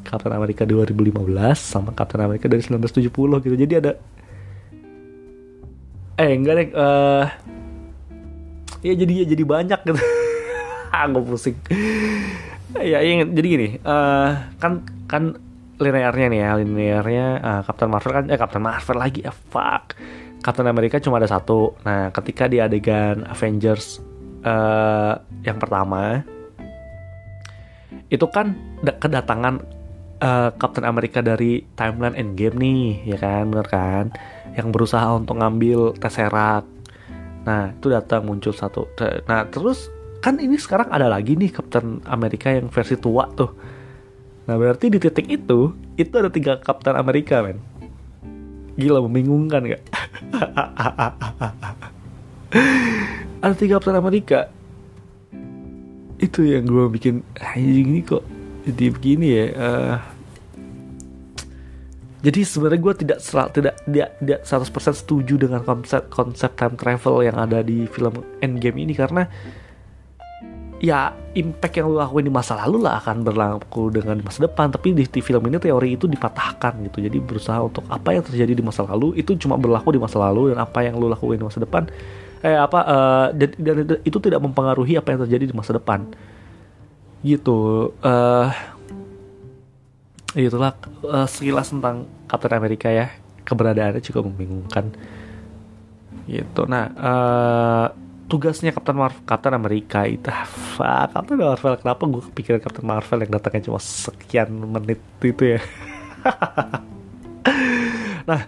Captain 0.02 0.34
Amerika 0.34 0.66
2015 0.66 1.22
sama 1.54 1.94
Captain 1.94 2.22
Amerika 2.26 2.50
dari 2.50 2.66
1970 2.66 3.46
gitu. 3.46 3.56
Jadi 3.56 3.74
ada 3.78 3.92
eh 6.16 6.32
enggak 6.34 6.54
deh 6.58 6.68
uh, 6.74 7.26
ya 8.82 8.94
jadi 8.98 9.14
ya 9.22 9.26
jadi 9.30 9.44
banyak 9.46 9.80
gitu. 9.86 10.02
Aku 11.06 11.22
pusing. 11.30 11.56
Ya 12.82 13.06
yang 13.06 13.38
jadi 13.38 13.48
gini 13.48 13.68
uh, 13.86 14.50
kan 14.58 14.82
kan 15.06 15.38
linearnya 15.78 16.28
nih 16.32 16.40
ya 16.40 16.50
linearnya 16.58 17.26
uh, 17.44 17.62
Captain 17.68 17.92
Marvel 17.92 18.12
kan 18.16 18.26
eh 18.32 18.40
Captain 18.40 18.64
Marvel 18.64 18.98
lagi 18.98 19.22
ya 19.28 19.32
fuck 19.32 19.94
Captain 20.46 20.70
America 20.70 21.02
cuma 21.02 21.18
ada 21.18 21.26
satu 21.26 21.74
nah 21.82 22.14
ketika 22.14 22.46
di 22.46 22.62
adegan 22.62 23.26
Avengers 23.26 23.98
uh, 24.46 25.18
yang 25.42 25.58
pertama 25.58 26.22
itu 28.14 28.30
kan 28.30 28.54
kedatangan 29.02 29.66
uh, 30.22 30.54
Captain 30.62 30.86
America 30.86 31.26
dari 31.26 31.66
timeline 31.74 32.14
Endgame 32.14 32.62
nih 32.62 32.84
ya 33.10 33.18
kan 33.18 33.50
bener 33.50 33.66
kan 33.66 34.14
yang 34.56 34.72
berusaha 34.72 35.06
untuk 35.14 35.38
ngambil 35.38 36.00
Tesseract. 36.00 36.68
Nah, 37.46 37.76
itu 37.76 37.92
datang 37.92 38.26
muncul 38.26 38.56
satu. 38.56 38.90
Nah, 39.30 39.46
terus 39.52 39.92
kan 40.24 40.42
ini 40.42 40.58
sekarang 40.58 40.90
ada 40.90 41.06
lagi 41.06 41.38
nih 41.38 41.54
Captain 41.54 42.02
Amerika 42.10 42.50
yang 42.50 42.72
versi 42.72 42.98
tua 42.98 43.30
tuh. 43.36 43.52
Nah, 44.50 44.56
berarti 44.58 44.90
di 44.90 44.98
titik 44.98 45.28
itu, 45.30 45.76
itu 46.00 46.14
ada 46.16 46.32
tiga 46.32 46.58
Captain 46.58 46.98
Amerika, 46.98 47.46
men. 47.46 47.62
Gila, 48.76 49.00
membingungkan 49.04 49.64
gak? 49.72 49.84
ada 53.44 53.56
tiga 53.56 53.80
Captain 53.80 53.96
Amerika. 53.96 54.52
Itu 56.20 56.44
yang 56.44 56.68
gue 56.68 56.86
bikin, 56.92 57.24
anjing 57.40 57.88
ini 57.96 58.02
kok 58.04 58.24
jadi 58.66 58.86
begini 58.92 59.28
ya. 59.32 59.46
Uh, 59.56 59.96
jadi 62.26 62.42
sebenarnya 62.42 62.82
gue 62.82 62.94
tidak 63.06 63.20
tidak 63.54 63.76
tidak 63.86 64.10
tidak 64.18 64.40
100% 64.42 65.02
setuju 65.06 65.34
dengan 65.38 65.62
konsep 65.62 66.10
konsep 66.10 66.58
time 66.58 66.74
travel 66.74 67.22
yang 67.22 67.38
ada 67.38 67.62
di 67.62 67.86
film 67.86 68.26
Endgame 68.42 68.82
ini 68.82 68.98
karena 68.98 69.30
ya 70.86 71.10
impact 71.34 71.82
yang 71.82 71.90
lu 71.90 71.98
lakuin 71.98 72.30
di 72.30 72.34
masa 72.34 72.54
lalu 72.62 72.86
lah 72.86 73.02
akan 73.02 73.26
berlaku 73.26 73.90
dengan 73.90 74.22
masa 74.22 74.46
depan. 74.46 74.70
Tapi 74.70 74.94
di, 74.94 75.04
di 75.10 75.22
film 75.26 75.42
ini 75.50 75.58
teori 75.58 75.98
itu 75.98 76.06
dipatahkan 76.06 76.86
gitu. 76.86 77.02
Jadi 77.02 77.18
berusaha 77.18 77.58
untuk 77.66 77.90
apa 77.90 78.14
yang 78.14 78.22
terjadi 78.22 78.54
di 78.54 78.62
masa 78.62 78.86
lalu 78.86 79.18
itu 79.18 79.34
cuma 79.42 79.58
berlaku 79.58 79.98
di 79.98 80.00
masa 80.00 80.22
lalu 80.22 80.54
dan 80.54 80.62
apa 80.62 80.86
yang 80.86 81.02
lu 81.02 81.10
lakuin 81.10 81.42
di 81.42 81.46
masa 81.46 81.58
depan 81.58 81.90
eh 82.46 82.54
apa 82.54 82.80
uh, 82.86 83.28
dan, 83.34 83.50
dan 83.58 83.76
itu 84.06 84.18
tidak 84.22 84.38
mempengaruhi 84.38 85.02
apa 85.02 85.18
yang 85.18 85.26
terjadi 85.26 85.50
di 85.50 85.56
masa 85.58 85.74
depan. 85.74 86.06
Gitu 87.26 87.90
uh, 88.06 88.48
itulah 90.38 90.78
uh, 91.10 91.26
sekilas 91.26 91.74
tentang 91.74 92.06
Captain 92.30 92.54
America 92.54 92.94
ya. 92.94 93.10
Keberadaannya 93.42 94.02
cukup 94.06 94.30
membingungkan. 94.30 94.94
Gitu 96.30 96.62
nah 96.70 96.86
uh, 96.94 98.05
tugasnya 98.26 98.74
Captain 98.74 98.98
Marvel. 98.98 99.22
Captain 99.26 99.54
America 99.54 100.00
itu 100.06 100.30
apa? 100.30 101.10
Captain 101.14 101.38
Marvel 101.38 101.74
kenapa 101.78 102.02
gue 102.10 102.24
kepikiran 102.34 102.60
Captain 102.62 102.86
Marvel 102.86 103.20
yang 103.22 103.32
datangnya 103.38 103.62
cuma 103.70 103.80
sekian 103.82 104.50
menit 104.52 105.02
itu 105.22 105.58
ya? 105.58 105.62
Nah 108.26 108.42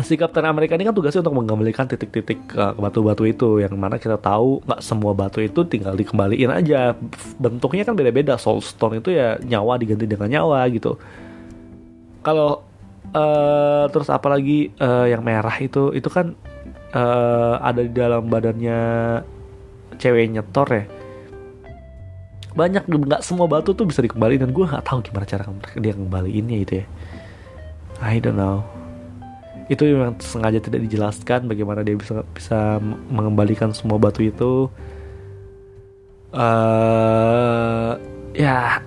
si 0.00 0.16
Captain 0.16 0.46
Amerika 0.48 0.78
ini 0.78 0.88
kan 0.88 0.96
tugasnya 0.96 1.20
untuk 1.20 1.36
mengembalikan 1.36 1.84
titik-titik 1.84 2.56
ke 2.56 2.64
batu-batu 2.78 3.28
itu 3.28 3.60
yang 3.60 3.76
mana 3.76 4.00
kita 4.00 4.16
tahu 4.16 4.62
nggak 4.64 4.80
semua 4.80 5.12
batu 5.12 5.44
itu 5.44 5.60
tinggal 5.68 5.92
dikembaliin 5.92 6.48
aja. 6.48 6.96
Bentuknya 7.36 7.84
kan 7.84 7.92
beda-beda 7.92 8.40
Soul 8.40 8.64
Stone 8.64 9.04
itu 9.04 9.12
ya 9.12 9.36
nyawa 9.42 9.76
diganti 9.76 10.08
dengan 10.08 10.32
nyawa 10.32 10.64
gitu. 10.72 10.96
Kalau 12.24 12.64
uh, 13.12 13.84
terus 13.90 14.08
apalagi 14.08 14.72
uh, 14.78 15.04
yang 15.10 15.20
merah 15.20 15.56
itu 15.60 15.90
itu 15.92 16.08
kan 16.08 16.32
uh, 16.94 17.54
ada 17.62 17.80
di 17.84 17.92
dalam 17.92 18.26
badannya 18.26 18.80
ceweknya 19.98 20.42
Thor 20.50 20.68
ya. 20.70 20.84
Banyak 22.50 22.90
nggak 22.90 23.22
semua 23.22 23.46
batu 23.46 23.70
tuh 23.72 23.86
bisa 23.86 24.02
dikembaliin 24.02 24.42
dan 24.42 24.50
gue 24.50 24.64
nggak 24.66 24.82
tahu 24.82 24.98
gimana 25.06 25.26
cara 25.26 25.46
dia 25.78 25.94
ngembaliinnya 25.94 26.58
itu 26.58 26.72
ya. 26.82 26.86
I 28.02 28.18
don't 28.18 28.38
know. 28.38 28.64
Itu 29.70 29.86
yang 29.86 30.18
sengaja 30.18 30.58
tidak 30.58 30.82
dijelaskan 30.90 31.46
bagaimana 31.46 31.86
dia 31.86 31.94
bisa 31.94 32.26
bisa 32.34 32.82
mengembalikan 33.12 33.70
semua 33.70 34.02
batu 34.02 34.26
itu. 34.26 34.66
Uh, 36.30 37.98
ya 38.34 38.78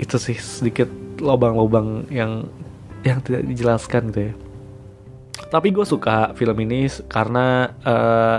itu 0.00 0.16
sih 0.16 0.36
sedikit 0.40 0.88
lubang-lubang 1.20 2.08
yang 2.08 2.48
yang 3.04 3.20
tidak 3.20 3.44
dijelaskan 3.44 4.08
gitu 4.08 4.32
ya 4.32 4.34
tapi 5.46 5.70
gue 5.70 5.86
suka 5.86 6.34
film 6.34 6.58
ini 6.66 6.90
karena 7.06 7.70
uh, 7.86 8.38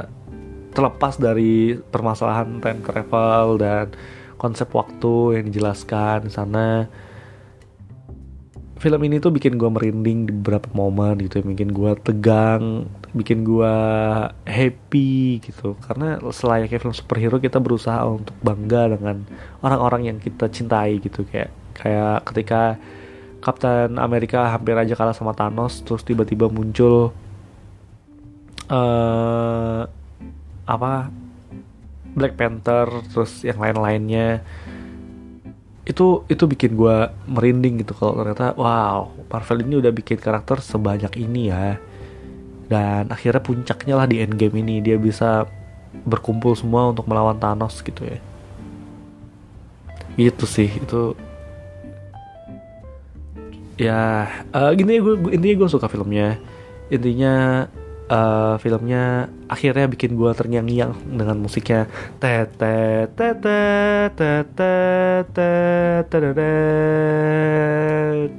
terlepas 0.75 1.15
dari 1.17 1.79
permasalahan 1.79 2.59
time 2.59 2.81
travel 2.83 3.57
dan 3.57 3.95
konsep 4.35 4.69
waktu 4.75 5.39
yang 5.39 5.45
dijelaskan 5.51 6.27
di 6.27 6.31
sana 6.31 6.67
film 8.79 9.01
ini 9.03 9.19
tuh 9.19 9.35
bikin 9.35 9.59
gue 9.59 9.67
merinding 9.67 10.27
di 10.27 10.31
beberapa 10.31 10.71
momen 10.71 11.19
gitu 11.19 11.43
bikin 11.43 11.75
gue 11.75 11.91
tegang 11.99 12.87
bikin 13.13 13.41
gue 13.41 13.75
happy 14.45 15.41
gitu. 15.41 15.73
Karena 15.81 16.21
selayaknya 16.29 16.77
film 16.81 16.95
superhero 16.95 17.41
kita 17.41 17.57
berusaha 17.57 18.05
untuk 18.05 18.35
bangga 18.41 18.97
dengan 18.97 19.25
orang-orang 19.65 20.13
yang 20.13 20.17
kita 20.21 20.49
cintai 20.49 21.01
gitu. 21.01 21.25
Kayak 21.25 21.51
kayak 21.73 22.27
ketika 22.29 22.77
Kapten 23.39 23.95
Amerika 23.95 24.51
hampir 24.51 24.75
aja 24.75 24.93
kalah 24.95 25.15
sama 25.15 25.31
Thanos 25.31 25.79
terus 25.83 26.03
tiba-tiba 26.03 26.51
muncul 26.51 27.15
uh, 28.67 29.81
apa 30.69 31.09
Black 32.13 32.35
Panther 32.35 32.89
terus 33.09 33.41
yang 33.47 33.57
lain-lainnya. 33.61 34.43
Itu 35.87 36.27
itu 36.29 36.45
bikin 36.45 36.77
gue 36.77 37.09
merinding 37.25 37.81
gitu 37.81 37.97
kalau 37.97 38.21
ternyata 38.21 38.53
wow 38.53 39.09
Marvel 39.25 39.65
ini 39.65 39.81
udah 39.81 39.93
bikin 39.93 40.17
karakter 40.21 40.61
sebanyak 40.61 41.15
ini 41.17 41.49
ya. 41.49 41.79
Dan 42.69 43.09
akhirnya 43.09 43.41
puncaknya 43.41 43.97
lah 43.97 44.05
di 44.05 44.21
endgame 44.21 44.61
ini 44.61 44.83
dia 44.83 44.99
bisa 45.01 45.49
berkumpul 46.05 46.53
semua 46.53 46.93
untuk 46.93 47.09
melawan 47.09 47.39
Thanos 47.41 47.81
gitu 47.81 48.05
ya. 48.05 48.19
Gitu 50.19 50.45
sih 50.45 50.69
itu 50.69 51.17
ya 53.79 54.27
uh, 54.51 54.71
gini 54.75 54.99
gue 54.99 55.31
intinya 55.31 55.55
gue 55.65 55.69
suka 55.71 55.87
filmnya. 55.87 56.35
Intinya 56.91 57.63
uh, 58.11 58.59
filmnya 58.59 59.31
akhirnya 59.47 59.87
bikin 59.87 60.19
gue 60.19 60.31
terngiang-ngiang 60.35 60.93
dengan 61.15 61.37
musiknya. 61.39 61.87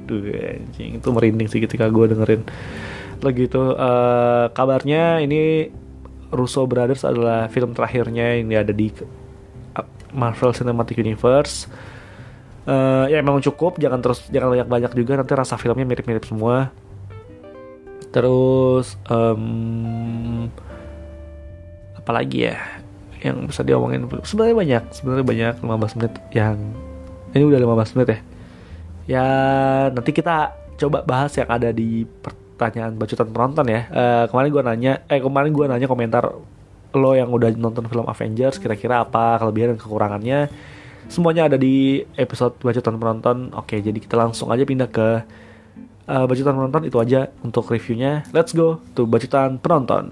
Tuh 0.05 0.21
anjing 0.29 0.91
itu 1.01 1.07
merinding 1.09 1.47
sih 1.49 1.59
ketika 1.63 1.89
gue 1.89 2.05
dengerin. 2.13 2.45
Lagi 3.25 3.49
itu 3.49 3.63
uh, 3.73 4.53
kabarnya 4.53 5.25
ini 5.25 5.73
Russo 6.31 6.63
Brothers 6.69 7.03
adalah 7.03 7.49
film 7.49 7.73
terakhirnya 7.73 8.39
ini 8.39 8.55
ada 8.55 8.71
di 8.71 8.93
Marvel 10.11 10.51
Cinematic 10.51 10.99
Universe 10.99 11.67
uh, 12.67 13.05
ya 13.09 13.21
emang 13.21 13.41
cukup 13.41 13.77
jangan 13.81 14.01
terus 14.01 14.27
jangan 14.29 14.53
banyak 14.53 14.67
banyak 14.67 14.91
juga 14.97 15.21
nanti 15.21 15.33
rasa 15.33 15.55
filmnya 15.57 15.85
mirip-mirip 15.87 16.25
semua. 16.25 16.69
Terus 18.11 18.99
um, 19.07 20.51
apalagi 21.95 22.51
ya 22.51 22.57
yang 23.21 23.47
bisa 23.47 23.63
diomongin? 23.63 24.09
Sebenarnya 24.25 24.55
banyak 24.57 24.83
sebenarnya 24.91 25.25
banyak 25.25 25.55
15 25.63 25.97
menit 25.97 26.13
yang 26.35 26.57
ini 27.31 27.43
udah 27.47 27.59
15 27.61 27.95
menit 27.95 28.09
ya. 28.09 28.19
Ya 29.07 29.25
nanti 29.93 30.11
kita 30.11 30.53
coba 30.77 31.05
bahas 31.05 31.31
yang 31.37 31.49
ada 31.49 31.69
di 31.69 32.03
pertanyaan 32.03 32.97
bacotan 32.97 33.29
penonton 33.31 33.65
ya. 33.69 33.81
Uh, 33.89 34.25
kemarin 34.27 34.49
gue 34.49 34.63
nanya 34.65 34.93
eh 35.07 35.21
kemarin 35.21 35.51
gue 35.53 35.65
nanya 35.65 35.87
komentar 35.87 36.23
lo 36.91 37.15
yang 37.15 37.31
udah 37.31 37.55
nonton 37.55 37.87
film 37.87 38.03
Avengers 38.03 38.59
kira-kira 38.59 39.07
apa 39.07 39.39
kelebihan 39.39 39.75
dan 39.75 39.79
kekurangannya 39.79 40.39
semuanya 41.11 41.51
ada 41.51 41.59
di 41.59 42.07
episode 42.15 42.55
bacotan 42.63 42.95
penonton 42.95 43.51
oke 43.51 43.75
jadi 43.75 43.99
kita 43.99 44.15
langsung 44.15 44.47
aja 44.47 44.63
pindah 44.63 44.87
ke 44.87 45.07
uh, 46.07 46.25
bacotan 46.27 46.55
penonton 46.55 46.83
itu 46.87 46.97
aja 46.99 47.31
untuk 47.43 47.71
reviewnya. 47.71 48.27
Let's 48.35 48.51
go 48.51 48.83
to 48.99 49.07
bacotan 49.07 49.61
penonton. 49.61 50.11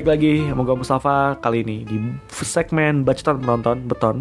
Baik 0.00 0.16
lagi 0.16 0.48
sama 0.48 0.64
gue 0.64 0.80
Mustafa 0.80 1.36
kali 1.44 1.60
ini 1.60 1.84
di 1.84 2.00
segmen 2.40 3.04
bacotan 3.04 3.36
penonton 3.36 3.84
beton. 3.84 4.16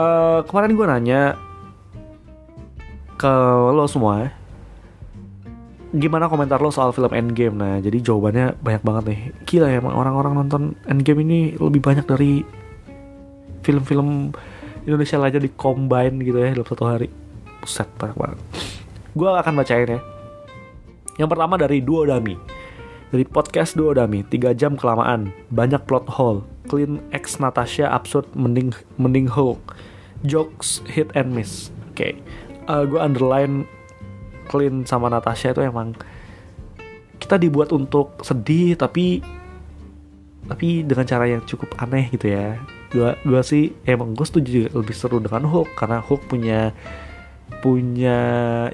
Uh, 0.00 0.40
kemarin 0.48 0.72
gue 0.72 0.86
nanya 0.88 1.36
ke 3.20 3.34
lo 3.68 3.84
semua, 3.84 4.32
gimana 5.92 6.24
komentar 6.24 6.56
lo 6.56 6.72
soal 6.72 6.96
film 6.96 7.12
Endgame? 7.12 7.52
Nah, 7.52 7.84
jadi 7.84 8.00
jawabannya 8.00 8.56
banyak 8.64 8.80
banget 8.80 9.04
nih. 9.12 9.20
Gila 9.44 9.68
ya, 9.76 9.84
orang-orang 9.84 10.40
nonton 10.40 10.72
Endgame 10.88 11.20
ini 11.20 11.52
lebih 11.60 11.84
banyak 11.84 12.08
dari 12.08 12.40
film-film 13.60 14.32
Indonesia 14.88 15.20
aja 15.20 15.36
di 15.36 15.52
combine 15.52 16.16
gitu 16.24 16.40
ya 16.40 16.56
dalam 16.56 16.64
satu 16.64 16.84
hari. 16.88 17.12
Buset, 17.60 17.92
banyak 18.00 18.16
banget. 18.16 18.38
Gue 19.12 19.28
akan 19.28 19.52
bacain 19.52 19.84
ya. 19.84 20.00
Yang 21.20 21.28
pertama 21.28 21.60
dari 21.60 21.84
Duo 21.84 22.08
Dami 22.08 22.53
dari 23.14 23.22
podcast 23.22 23.78
Duo 23.78 23.94
Dami, 23.94 24.26
3 24.26 24.58
jam 24.58 24.74
kelamaan, 24.74 25.30
banyak 25.54 25.78
plot 25.86 26.18
hole, 26.18 26.42
clean 26.66 26.98
X 27.14 27.38
Natasha 27.38 27.86
absurd 27.86 28.26
mending 28.34 28.74
mending 28.98 29.30
Hulk, 29.30 29.62
jokes 30.26 30.82
hit 30.90 31.14
and 31.14 31.30
miss. 31.30 31.70
Oke, 31.94 31.94
okay. 31.94 32.12
uh, 32.66 32.82
gue 32.82 32.98
underline 32.98 33.70
clean 34.50 34.82
sama 34.82 35.06
Natasha 35.14 35.54
itu 35.54 35.62
emang 35.62 35.94
kita 37.22 37.38
dibuat 37.38 37.70
untuk 37.70 38.18
sedih 38.26 38.74
tapi 38.74 39.22
tapi 40.50 40.82
dengan 40.82 41.06
cara 41.06 41.30
yang 41.30 41.46
cukup 41.46 41.70
aneh 41.78 42.10
gitu 42.10 42.34
ya. 42.34 42.58
Gua 42.90 43.14
gua 43.22 43.46
sih 43.46 43.78
emang 43.86 44.18
gue 44.18 44.26
setuju 44.26 44.74
lebih 44.74 44.90
seru 44.90 45.22
dengan 45.22 45.46
Hulk 45.46 45.78
karena 45.78 46.02
Hulk 46.02 46.26
punya 46.26 46.74
punya 47.62 48.18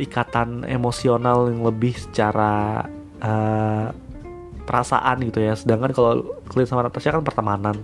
ikatan 0.00 0.64
emosional 0.64 1.52
yang 1.52 1.60
lebih 1.60 1.92
secara 1.92 2.88
uh, 3.20 3.92
perasaan 4.70 5.18
gitu 5.26 5.42
ya. 5.42 5.58
Sedangkan 5.58 5.90
kalau 5.90 6.38
Clint 6.46 6.70
sama 6.70 6.86
Natasha 6.86 7.10
kan 7.10 7.26
pertemanan. 7.26 7.82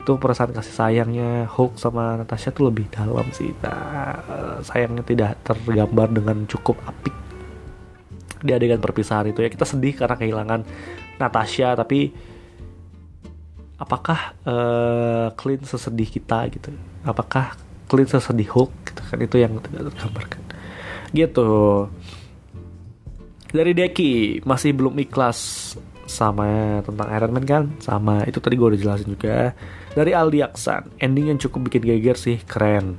Itu 0.00 0.16
perasaan 0.16 0.56
kasih 0.56 0.72
sayangnya 0.72 1.44
Hulk 1.52 1.76
sama 1.76 2.16
Natasha 2.16 2.48
tuh 2.48 2.72
lebih 2.72 2.88
dalam 2.88 3.28
sih. 3.36 3.52
Nah, 3.60 4.16
sayangnya 4.64 5.04
tidak 5.04 5.36
tergambar 5.44 6.08
dengan 6.08 6.48
cukup 6.48 6.80
apik 6.88 7.12
di 8.40 8.56
adegan 8.56 8.80
perpisahan 8.80 9.28
itu 9.28 9.44
ya. 9.44 9.52
Kita 9.52 9.68
sedih 9.68 9.92
karena 9.92 10.16
kehilangan 10.16 10.60
Natasha 11.20 11.76
tapi 11.76 12.08
apakah 13.76 14.32
uh, 14.48 15.28
Clint 15.36 15.68
sesedih 15.68 16.08
kita 16.08 16.48
gitu? 16.56 16.72
Apakah 17.04 17.52
Clint 17.84 18.08
sesedih 18.08 18.48
Hulk 18.48 18.72
gitu 18.88 19.02
kan? 19.04 19.18
Itu 19.20 19.36
yang 19.36 19.60
tidak 19.60 19.92
tergambarkan. 19.92 20.42
Gitu. 21.12 21.50
Dari 23.48 23.72
Deki 23.72 24.44
masih 24.44 24.76
belum 24.76 24.96
ikhlas 25.00 25.72
sama 26.08 26.80
tentang 26.82 27.08
Iron 27.12 27.32
Man 27.36 27.44
kan? 27.44 27.64
Sama. 27.78 28.24
Itu 28.24 28.40
tadi 28.40 28.56
gue 28.56 28.74
udah 28.74 28.80
jelasin 28.80 29.14
juga. 29.14 29.52
Dari 29.92 30.16
Aldi 30.16 30.40
Aksan 30.42 30.88
ending 30.98 31.30
yang 31.30 31.38
cukup 31.38 31.68
bikin 31.68 31.84
geger 31.84 32.16
sih 32.16 32.40
keren. 32.42 32.96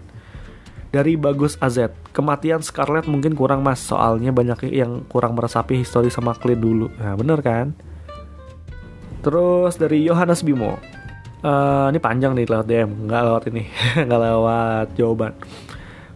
Dari 0.89 1.17
Bagus 1.17 1.57
AZ 1.61 1.93
kematian 2.13 2.61
Scarlet 2.61 3.05
mungkin 3.09 3.33
kurang 3.33 3.65
mas. 3.65 3.81
Soalnya 3.81 4.29
banyak 4.29 4.69
yang 4.69 5.05
kurang 5.09 5.33
meresapi 5.33 5.81
histori 5.81 6.13
sama 6.13 6.37
Clint 6.37 6.61
dulu. 6.61 6.87
Nah 6.97 7.17
bener 7.17 7.41
kan? 7.41 7.73
Terus 9.25 9.75
dari 9.75 10.05
Yohanes 10.05 10.45
Bimo 10.45 10.79
uh, 11.43 11.87
ini 11.91 11.99
panjang 11.99 12.31
nih 12.35 12.47
lewat 12.47 12.67
DM 12.67 12.89
nggak 13.07 13.21
lewat 13.25 13.43
ini. 13.51 13.63
Nggak 14.07 14.21
lewat 14.21 14.87
jawaban 14.95 15.33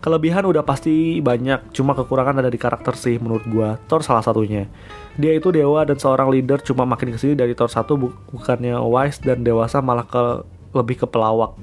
Kelebihan 0.04 0.44
udah 0.44 0.68
pasti 0.68 1.24
banyak, 1.24 1.72
cuma 1.72 1.96
kekurangan 1.96 2.44
ada 2.44 2.52
di 2.52 2.60
karakter 2.60 2.92
sih 2.92 3.16
menurut 3.24 3.48
gua. 3.48 3.80
Thor 3.88 4.04
salah 4.04 4.20
satunya. 4.20 4.68
Dia 5.16 5.32
itu 5.32 5.48
dewa 5.48 5.80
dan 5.88 5.96
seorang 5.96 6.28
leader 6.28 6.60
cuma 6.60 6.84
makin 6.84 7.16
ke 7.16 7.18
sini 7.24 7.40
dari 7.40 7.56
Thor 7.56 7.72
1 7.72 7.88
bu 7.96 8.12
bukannya 8.36 8.76
wise 8.84 9.24
dan 9.24 9.48
dewasa 9.48 9.80
malah 9.80 10.04
ke 10.04 10.44
lebih 10.76 11.00
ke 11.00 11.08
pelawak. 11.08 11.56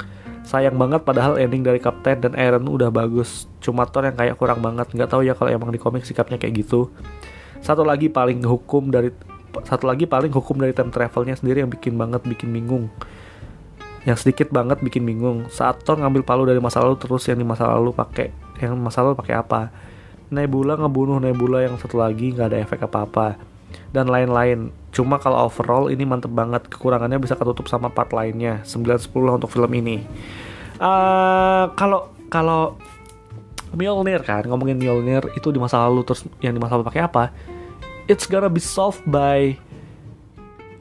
Sayang 0.49 0.81
banget 0.81 1.05
padahal 1.05 1.37
ending 1.37 1.61
dari 1.61 1.85
Captain 1.85 2.17
dan 2.25 2.33
Iron 2.41 2.65
udah 2.65 2.89
bagus. 2.89 3.45
Cuma 3.61 3.85
Thor 3.85 4.09
yang 4.09 4.17
kayak 4.17 4.41
kurang 4.41 4.65
banget. 4.65 4.89
Nggak 4.89 5.13
tahu 5.13 5.21
ya 5.21 5.37
kalau 5.37 5.53
emang 5.53 5.69
di 5.69 5.77
komik 5.77 6.09
sikapnya 6.09 6.41
kayak 6.41 6.65
gitu. 6.65 6.89
Satu 7.61 7.85
lagi 7.85 8.09
paling 8.09 8.41
hukum 8.41 8.89
dari 8.89 9.13
satu 9.69 9.85
lagi 9.85 10.09
paling 10.09 10.33
hukum 10.33 10.57
dari 10.57 10.73
time 10.73 10.89
travelnya 10.89 11.37
sendiri 11.37 11.61
yang 11.61 11.69
bikin 11.69 11.93
banget 11.93 12.25
bikin 12.25 12.49
bingung 12.57 12.89
yang 14.11 14.19
sedikit 14.19 14.51
banget 14.51 14.83
bikin 14.83 15.07
bingung. 15.07 15.47
Saat 15.55 15.87
Thor 15.87 16.03
ngambil 16.03 16.27
palu 16.27 16.43
dari 16.43 16.59
masa 16.59 16.83
lalu 16.83 16.99
terus 16.99 17.23
yang 17.31 17.39
di 17.39 17.47
masa 17.47 17.71
lalu 17.71 17.95
pakai 17.95 18.35
yang 18.59 18.75
masa 18.75 19.07
lalu 19.07 19.15
pakai 19.15 19.39
apa? 19.39 19.71
Nebula 20.35 20.75
ngebunuh 20.75 21.23
Nebula 21.23 21.63
yang 21.63 21.79
satu 21.79 22.03
lagi 22.03 22.35
nggak 22.35 22.51
ada 22.51 22.59
efek 22.59 22.91
apa-apa. 22.91 23.39
Dan 23.95 24.11
lain-lain. 24.11 24.75
Cuma 24.91 25.23
kalau 25.23 25.47
overall 25.47 25.95
ini 25.95 26.03
mantep 26.03 26.35
banget. 26.35 26.67
Kekurangannya 26.67 27.23
bisa 27.23 27.39
ketutup 27.39 27.71
sama 27.71 27.87
part 27.87 28.11
lainnya. 28.11 28.67
9-10 28.67 29.15
lah 29.23 29.35
untuk 29.39 29.51
film 29.55 29.71
ini. 29.79 30.03
Uh, 30.83 31.71
kalau 31.79 32.11
kalau 32.27 32.75
Mjolnir 33.71 34.27
kan 34.27 34.43
ngomongin 34.51 34.75
Mjolnir 34.75 35.23
itu 35.39 35.55
di 35.55 35.63
masa 35.63 35.87
lalu 35.87 36.03
terus 36.03 36.27
yang 36.43 36.51
di 36.51 36.59
masa 36.59 36.75
lalu 36.75 36.91
pakai 36.91 37.03
apa? 37.07 37.25
It's 38.11 38.27
gonna 38.27 38.51
be 38.51 38.59
solved 38.59 39.07
by 39.07 39.55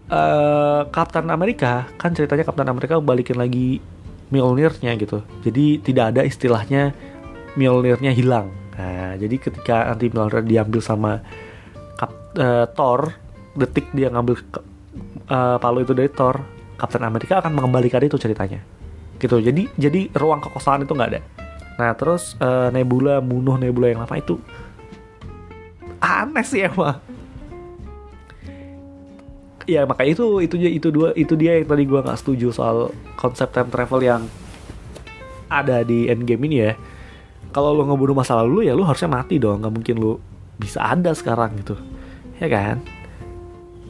uh, 0.09 0.81
Captain 0.89 1.27
America 1.29 1.87
kan 1.95 2.11
ceritanya 2.13 2.43
Captain 2.45 2.69
America 2.69 2.97
balikin 2.99 3.37
lagi 3.37 3.79
Mjolnirnya 4.29 4.93
gitu. 4.97 5.25
Jadi 5.41 5.81
tidak 5.81 6.13
ada 6.13 6.21
istilahnya 6.21 6.93
Mjolnirnya 7.57 8.13
hilang. 8.13 8.53
Nah, 8.77 9.17
jadi 9.17 9.35
ketika 9.41 9.89
nanti 9.89 10.09
Mjolnir 10.13 10.45
diambil 10.45 10.81
sama 10.81 11.21
Kap, 11.97 12.13
uh, 12.37 12.69
Thor, 12.77 13.13
detik 13.57 13.89
dia 13.91 14.13
ngambil 14.13 14.37
uh, 15.33 15.57
palu 15.57 15.81
itu 15.81 15.97
dari 15.97 16.13
Thor, 16.13 16.45
Captain 16.77 17.03
America 17.03 17.41
akan 17.41 17.57
mengembalikan 17.57 18.05
itu 18.05 18.21
ceritanya. 18.21 18.61
Gitu. 19.17 19.41
Jadi 19.41 19.67
jadi 19.75 20.13
ruang 20.13 20.39
kekosongan 20.45 20.85
itu 20.85 20.93
nggak 20.93 21.09
ada. 21.09 21.21
Nah, 21.79 21.91
terus 21.97 22.37
uh, 22.39 22.69
Nebula 22.69 23.19
bunuh 23.19 23.57
Nebula 23.57 23.91
yang 23.91 24.05
lama 24.05 24.15
itu 24.15 24.37
aneh 25.99 26.45
sih 26.47 26.63
emang 26.63 27.18
ya 29.69 29.85
maka 29.85 30.01
itu 30.01 30.41
itu 30.41 30.57
itu 30.57 30.89
dua 30.89 31.13
itu 31.13 31.37
dia 31.37 31.61
yang 31.61 31.69
tadi 31.69 31.85
gue 31.85 31.99
nggak 32.01 32.17
setuju 32.17 32.49
soal 32.49 32.89
konsep 33.13 33.53
time 33.53 33.69
travel 33.69 34.01
yang 34.01 34.21
ada 35.49 35.85
di 35.85 36.09
endgame 36.09 36.49
ini 36.49 36.57
ya. 36.65 36.73
Kalau 37.49 37.73
lo 37.73 37.85
ngebunuh 37.85 38.17
masa 38.17 38.37
lalu 38.41 38.69
ya 38.69 38.73
lo 38.73 38.85
harusnya 38.85 39.09
mati 39.09 39.37
dong. 39.37 39.61
Nggak 39.61 39.73
mungkin 39.73 39.95
lo 40.01 40.17
bisa 40.57 40.81
ada 40.81 41.13
sekarang 41.13 41.57
gitu. 41.61 41.77
Ya 42.41 42.49
kan? 42.49 42.81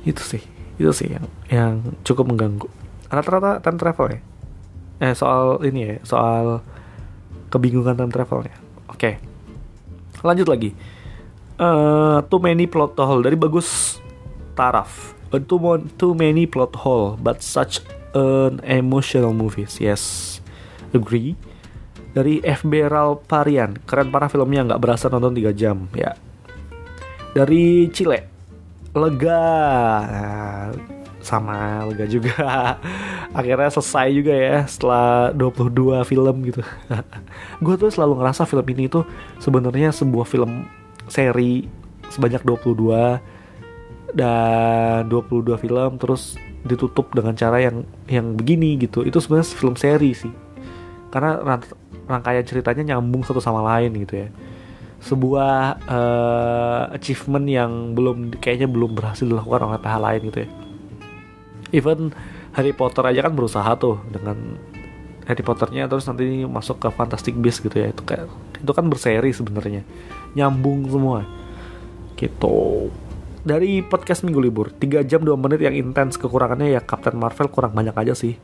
Itu 0.03 0.23
sih 0.23 0.43
itu 0.79 0.91
sih 0.95 1.11
yang 1.11 1.25
yang 1.51 1.73
cukup 2.03 2.27
mengganggu. 2.27 2.67
Rata-rata 3.07 3.59
time 3.63 3.79
travel 3.79 4.07
ya? 4.15 4.19
Eh 4.99 5.13
soal 5.15 5.63
ini 5.63 5.79
ya 5.87 5.95
soal 6.03 6.59
kebingungan 7.47 7.95
time 7.95 8.11
travelnya 8.11 8.55
oke. 8.91 9.11
Lanjut 10.23 10.47
lagi. 10.51 10.71
Uh, 11.59 12.23
too 12.31 12.39
many 12.39 12.71
plot 12.71 12.95
hole 12.95 13.19
dari 13.19 13.35
bagus 13.35 13.99
taraf 14.55 15.18
too, 15.37 15.61
too 16.01 16.13
many 16.17 16.49
plot 16.49 16.73
hole, 16.81 17.17
but 17.21 17.45
such 17.45 17.85
an 18.17 18.57
emotional 18.65 19.33
movies. 19.33 19.77
Yes, 19.77 20.37
agree. 20.93 21.37
Dari 22.09 22.41
FB 22.41 22.89
Parian, 23.29 23.77
keren 23.85 24.09
parah 24.09 24.33
filmnya 24.33 24.65
nggak 24.65 24.81
berasa 24.81 25.05
nonton 25.13 25.37
3 25.37 25.53
jam 25.53 25.85
ya. 25.93 26.17
Dari 27.37 27.85
Chile, 27.93 28.25
lega, 28.97 29.45
nah, 30.09 30.73
sama 31.21 31.85
lega 31.85 32.09
juga. 32.09 32.33
Akhirnya 33.37 33.69
selesai 33.69 34.09
juga 34.09 34.33
ya 34.33 34.65
setelah 34.65 35.29
22 35.37 36.01
film 36.09 36.35
gitu. 36.49 36.65
Gue 37.63 37.75
tuh 37.77 37.93
selalu 37.93 38.25
ngerasa 38.25 38.49
film 38.49 38.65
ini 38.73 38.89
tuh 38.89 39.05
sebenarnya 39.37 39.93
sebuah 39.93 40.25
film 40.25 40.65
seri 41.05 41.69
sebanyak 42.09 42.41
22 42.41 43.38
dan 44.13 45.06
22 45.08 45.45
film 45.62 45.91
terus 46.02 46.36
ditutup 46.65 47.13
dengan 47.13 47.38
cara 47.38 47.62
yang 47.62 47.86
yang 48.10 48.36
begini 48.36 48.76
gitu. 48.82 49.06
Itu 49.06 49.22
sebenarnya 49.22 49.48
film 49.56 49.76
seri 49.78 50.12
sih. 50.13 50.32
Karena 51.10 51.41
rangkaian 52.10 52.45
ceritanya 52.45 52.95
nyambung 52.95 53.26
satu 53.26 53.41
sama 53.41 53.62
lain 53.76 53.93
gitu 54.06 54.26
ya. 54.26 54.30
Sebuah 55.00 55.80
uh, 55.88 56.84
achievement 56.91 57.48
yang 57.48 57.95
belum 57.95 58.38
kayaknya 58.41 58.67
belum 58.67 58.98
berhasil 58.98 59.24
dilakukan 59.24 59.63
oleh 59.63 59.80
pihak 59.80 60.02
lain 60.02 60.22
gitu 60.34 60.39
ya. 60.43 60.50
Even 61.69 62.00
Harry 62.58 62.74
Potter 62.74 63.06
aja 63.06 63.22
kan 63.30 63.34
berusaha 63.38 63.72
tuh 63.78 64.02
dengan 64.10 64.58
Harry 65.30 65.45
Potternya 65.45 65.86
terus 65.86 66.10
nanti 66.10 66.41
masuk 66.50 66.82
ke 66.82 66.89
Fantastic 66.89 67.38
Beasts 67.38 67.62
gitu 67.62 67.78
ya. 67.78 67.93
Itu 67.93 68.02
kayak 68.04 68.26
itu 68.60 68.72
kan 68.74 68.89
berseri 68.89 69.30
sebenarnya. 69.32 69.86
Nyambung 70.34 70.89
semua. 70.89 71.24
Gitu 72.17 72.89
dari 73.43 73.82
podcast 73.84 74.28
minggu 74.28 74.39
libur. 74.41 74.67
3 74.75 75.04
jam 75.08 75.23
2 75.23 75.36
menit 75.39 75.60
yang 75.63 75.75
intens. 75.75 76.19
Kekurangannya 76.19 76.75
ya 76.75 76.82
Captain 76.84 77.15
Marvel 77.15 77.47
kurang 77.52 77.73
banyak 77.75 77.95
aja 77.95 78.13
sih. 78.15 78.36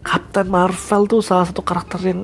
Captain 0.00 0.48
Marvel 0.48 1.02
tuh 1.06 1.20
salah 1.20 1.46
satu 1.46 1.60
karakter 1.60 2.00
yang 2.02 2.20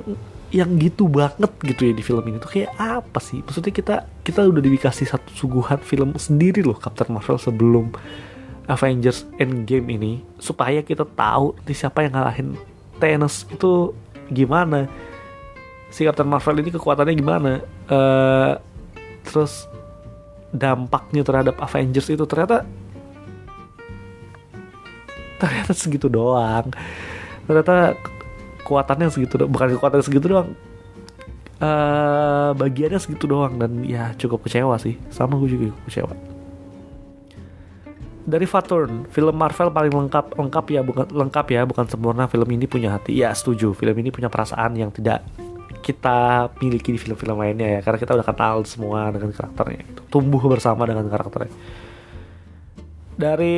yang 0.54 0.78
gitu 0.78 1.10
banget 1.10 1.50
gitu 1.60 1.90
ya 1.90 1.92
di 1.92 2.02
film 2.02 2.24
ini 2.26 2.38
tuh. 2.40 2.50
Kayak 2.50 2.72
apa 2.78 3.18
sih? 3.20 3.42
Maksudnya 3.44 3.72
kita 3.74 3.96
kita 4.24 4.40
udah 4.46 4.62
dikasih 4.62 5.06
satu 5.06 5.30
suguhan 5.34 5.80
film 5.82 6.16
sendiri 6.16 6.64
loh 6.64 6.78
Captain 6.78 7.12
Marvel 7.12 7.36
sebelum 7.36 7.92
Avengers 8.66 9.28
Endgame 9.38 9.86
ini. 9.94 10.12
Supaya 10.40 10.82
kita 10.82 11.04
tahu 11.04 11.54
nanti 11.58 11.74
siapa 11.76 12.02
yang 12.02 12.16
ngalahin 12.16 12.48
Thanos 12.96 13.44
itu 13.52 13.92
gimana. 14.32 14.88
Si 15.92 16.02
Captain 16.02 16.26
Marvel 16.26 16.64
ini 16.64 16.70
kekuatannya 16.72 17.14
gimana. 17.14 17.52
Uh, 17.86 18.58
terus 19.22 19.68
dampaknya 20.54 21.22
terhadap 21.26 21.58
Avengers 21.58 22.08
itu 22.10 22.24
ternyata 22.26 22.62
ternyata 25.42 25.72
segitu 25.76 26.06
doang. 26.08 26.70
Ternyata 27.46 27.94
kekuatannya 28.62 29.08
segitu 29.12 29.38
doang 29.38 29.50
bukan 29.52 29.68
kekuatan 29.78 30.02
segitu 30.02 30.26
doang 30.26 30.48
uh, 31.60 32.50
bagiannya 32.56 33.00
segitu 33.00 33.30
doang 33.30 33.56
dan 33.56 33.84
ya 33.84 34.12
cukup 34.16 34.44
kecewa 34.46 34.76
sih. 34.80 34.96
Sama 35.12 35.38
gue 35.40 35.50
juga 35.50 35.72
kecewa. 35.88 36.12
Dari 38.26 38.42
Faturn, 38.42 39.06
film 39.06 39.38
Marvel 39.38 39.70
paling 39.70 39.94
lengkap 39.94 40.34
lengkap 40.34 40.66
ya 40.74 40.80
bukan 40.82 41.06
lengkap 41.14 41.46
ya 41.46 41.62
bukan 41.62 41.86
sempurna. 41.86 42.26
Film 42.26 42.48
ini 42.50 42.66
punya 42.66 42.98
hati. 42.98 43.14
Ya 43.14 43.30
setuju. 43.30 43.70
Film 43.70 43.94
ini 44.02 44.10
punya 44.10 44.26
perasaan 44.26 44.74
yang 44.74 44.90
tidak 44.90 45.22
kita 45.80 46.50
miliki 46.60 46.94
di 46.94 47.00
film-film 47.00 47.36
lainnya 47.38 47.78
ya 47.78 47.80
karena 47.84 47.98
kita 48.00 48.12
udah 48.16 48.26
kenal 48.26 48.56
semua 48.64 49.12
dengan 49.12 49.30
karakternya 49.32 49.80
gitu. 49.84 50.02
tumbuh 50.12 50.42
bersama 50.46 50.88
dengan 50.88 51.06
karakternya. 51.06 51.52
Dari 53.16 53.56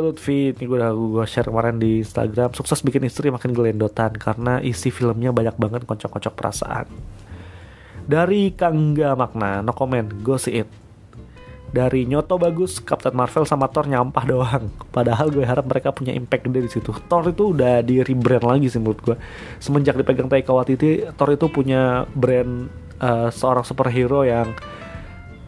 Lutfi 0.00 0.56
ini 0.56 0.64
gue 0.64 0.78
udah 0.80 0.92
gue 0.96 1.24
share 1.28 1.52
kemarin 1.52 1.76
di 1.76 2.00
Instagram 2.00 2.56
sukses 2.56 2.80
bikin 2.80 3.04
istri 3.04 3.28
makin 3.28 3.52
gelendotan 3.52 4.16
karena 4.16 4.64
isi 4.64 4.88
filmnya 4.88 5.28
banyak 5.28 5.60
banget 5.60 5.84
kocok-kocok 5.84 6.32
perasaan. 6.32 6.88
Dari 8.04 8.52
Kangga 8.56 9.12
Makna 9.12 9.60
no 9.60 9.76
comment 9.76 10.08
go 10.24 10.40
see 10.40 10.64
it 10.64 10.83
dari 11.74 12.06
Nyoto 12.06 12.38
bagus, 12.38 12.78
Captain 12.78 13.10
Marvel 13.10 13.42
sama 13.42 13.66
Thor 13.66 13.90
nyampah 13.90 14.22
doang. 14.22 14.70
Padahal 14.94 15.34
gue 15.34 15.42
harap 15.42 15.66
mereka 15.66 15.90
punya 15.90 16.14
impact 16.14 16.46
gede 16.46 16.60
di 16.62 16.70
situ. 16.70 16.94
Thor 17.10 17.26
itu 17.26 17.50
udah 17.50 17.82
di 17.82 17.98
rebrand 17.98 18.46
lagi 18.46 18.70
sih 18.70 18.78
menurut 18.78 19.02
gue. 19.02 19.16
Semenjak 19.58 19.98
dipegang 19.98 20.30
Taika 20.30 20.54
Waititi, 20.54 21.02
Thor 21.18 21.34
itu 21.34 21.50
punya 21.50 22.06
brand 22.14 22.70
uh, 23.02 23.26
seorang 23.34 23.66
superhero 23.66 24.22
yang 24.22 24.54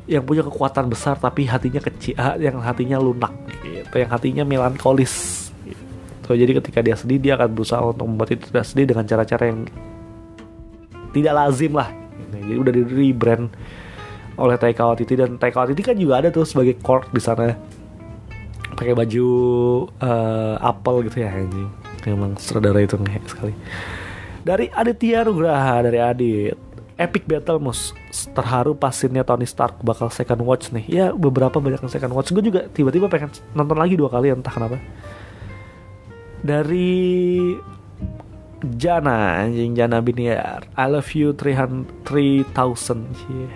yang 0.07 0.23
punya 0.23 0.43
kekuatan 0.43 0.87
besar 0.91 1.19
tapi 1.19 1.47
hatinya 1.47 1.83
kecil, 1.83 2.15
ah, 2.19 2.39
yang 2.39 2.63
hatinya 2.63 2.99
lunak 2.99 3.35
gitu, 3.63 3.95
yang 3.95 4.11
hatinya 4.11 4.43
melankolis. 4.43 5.47
Gitu. 5.63 6.31
Jadi 6.31 6.53
ketika 6.59 6.79
dia 6.83 6.99
sedih 6.99 7.23
dia 7.23 7.39
akan 7.39 7.55
berusaha 7.55 7.83
untuk 7.87 8.07
membuat 8.07 8.35
itu 8.35 8.51
tidak 8.51 8.67
sedih 8.67 8.87
dengan 8.91 9.07
cara-cara 9.07 9.51
yang 9.51 9.67
tidak 11.15 11.33
lazim 11.39 11.75
lah. 11.75 11.91
Jadi 12.35 12.55
udah 12.55 12.73
di 12.75 12.83
rebrand 12.83 13.51
oleh 14.37 14.57
Taika 14.61 14.89
Waititi. 14.89 15.15
Dan 15.17 15.41
Taika 15.41 15.65
Waititi 15.65 15.83
kan 15.83 15.97
juga 15.97 16.21
ada 16.25 16.29
tuh 16.33 16.45
sebagai 16.45 16.77
Korg 16.81 17.11
di 17.13 17.21
sana. 17.21 17.57
Pakai 18.77 18.93
baju 18.93 19.27
uh, 20.01 20.57
apel 20.61 21.09
gitu 21.09 21.25
ya 21.25 21.33
anjing. 21.33 21.71
Memang 22.07 22.37
sutradara 22.39 22.85
itu 22.85 22.95
ngehe 23.01 23.21
sekali. 23.27 23.53
Dari 24.47 24.71
Aditya 24.71 25.27
Nugraha 25.27 25.83
dari 25.83 25.99
Adit. 25.99 26.57
Epic 26.97 27.29
Battle 27.29 27.61
Mus 27.61 27.93
terharu 28.33 28.73
pasinnya 28.73 29.21
Tony 29.21 29.45
Stark 29.45 29.85
bakal 29.85 30.09
second 30.09 30.41
watch 30.41 30.73
nih. 30.73 30.85
Ya 30.89 31.07
beberapa 31.13 31.61
banyak 31.61 31.85
yang 31.85 31.93
second 31.93 32.17
watch. 32.17 32.33
Gue 32.33 32.41
juga 32.41 32.65
tiba-tiba 32.73 33.05
pengen 33.13 33.29
nonton 33.53 33.77
lagi 33.77 34.01
dua 34.01 34.09
kali 34.09 34.33
entah 34.33 34.49
kenapa. 34.49 34.81
Dari 36.41 37.53
Jana 38.65 39.45
anjing 39.45 39.77
Jana 39.77 40.01
Biniar. 40.01 40.65
I 40.73 40.89
love 40.89 41.13
you 41.13 41.37
300 41.37 42.09
3000 42.09 42.49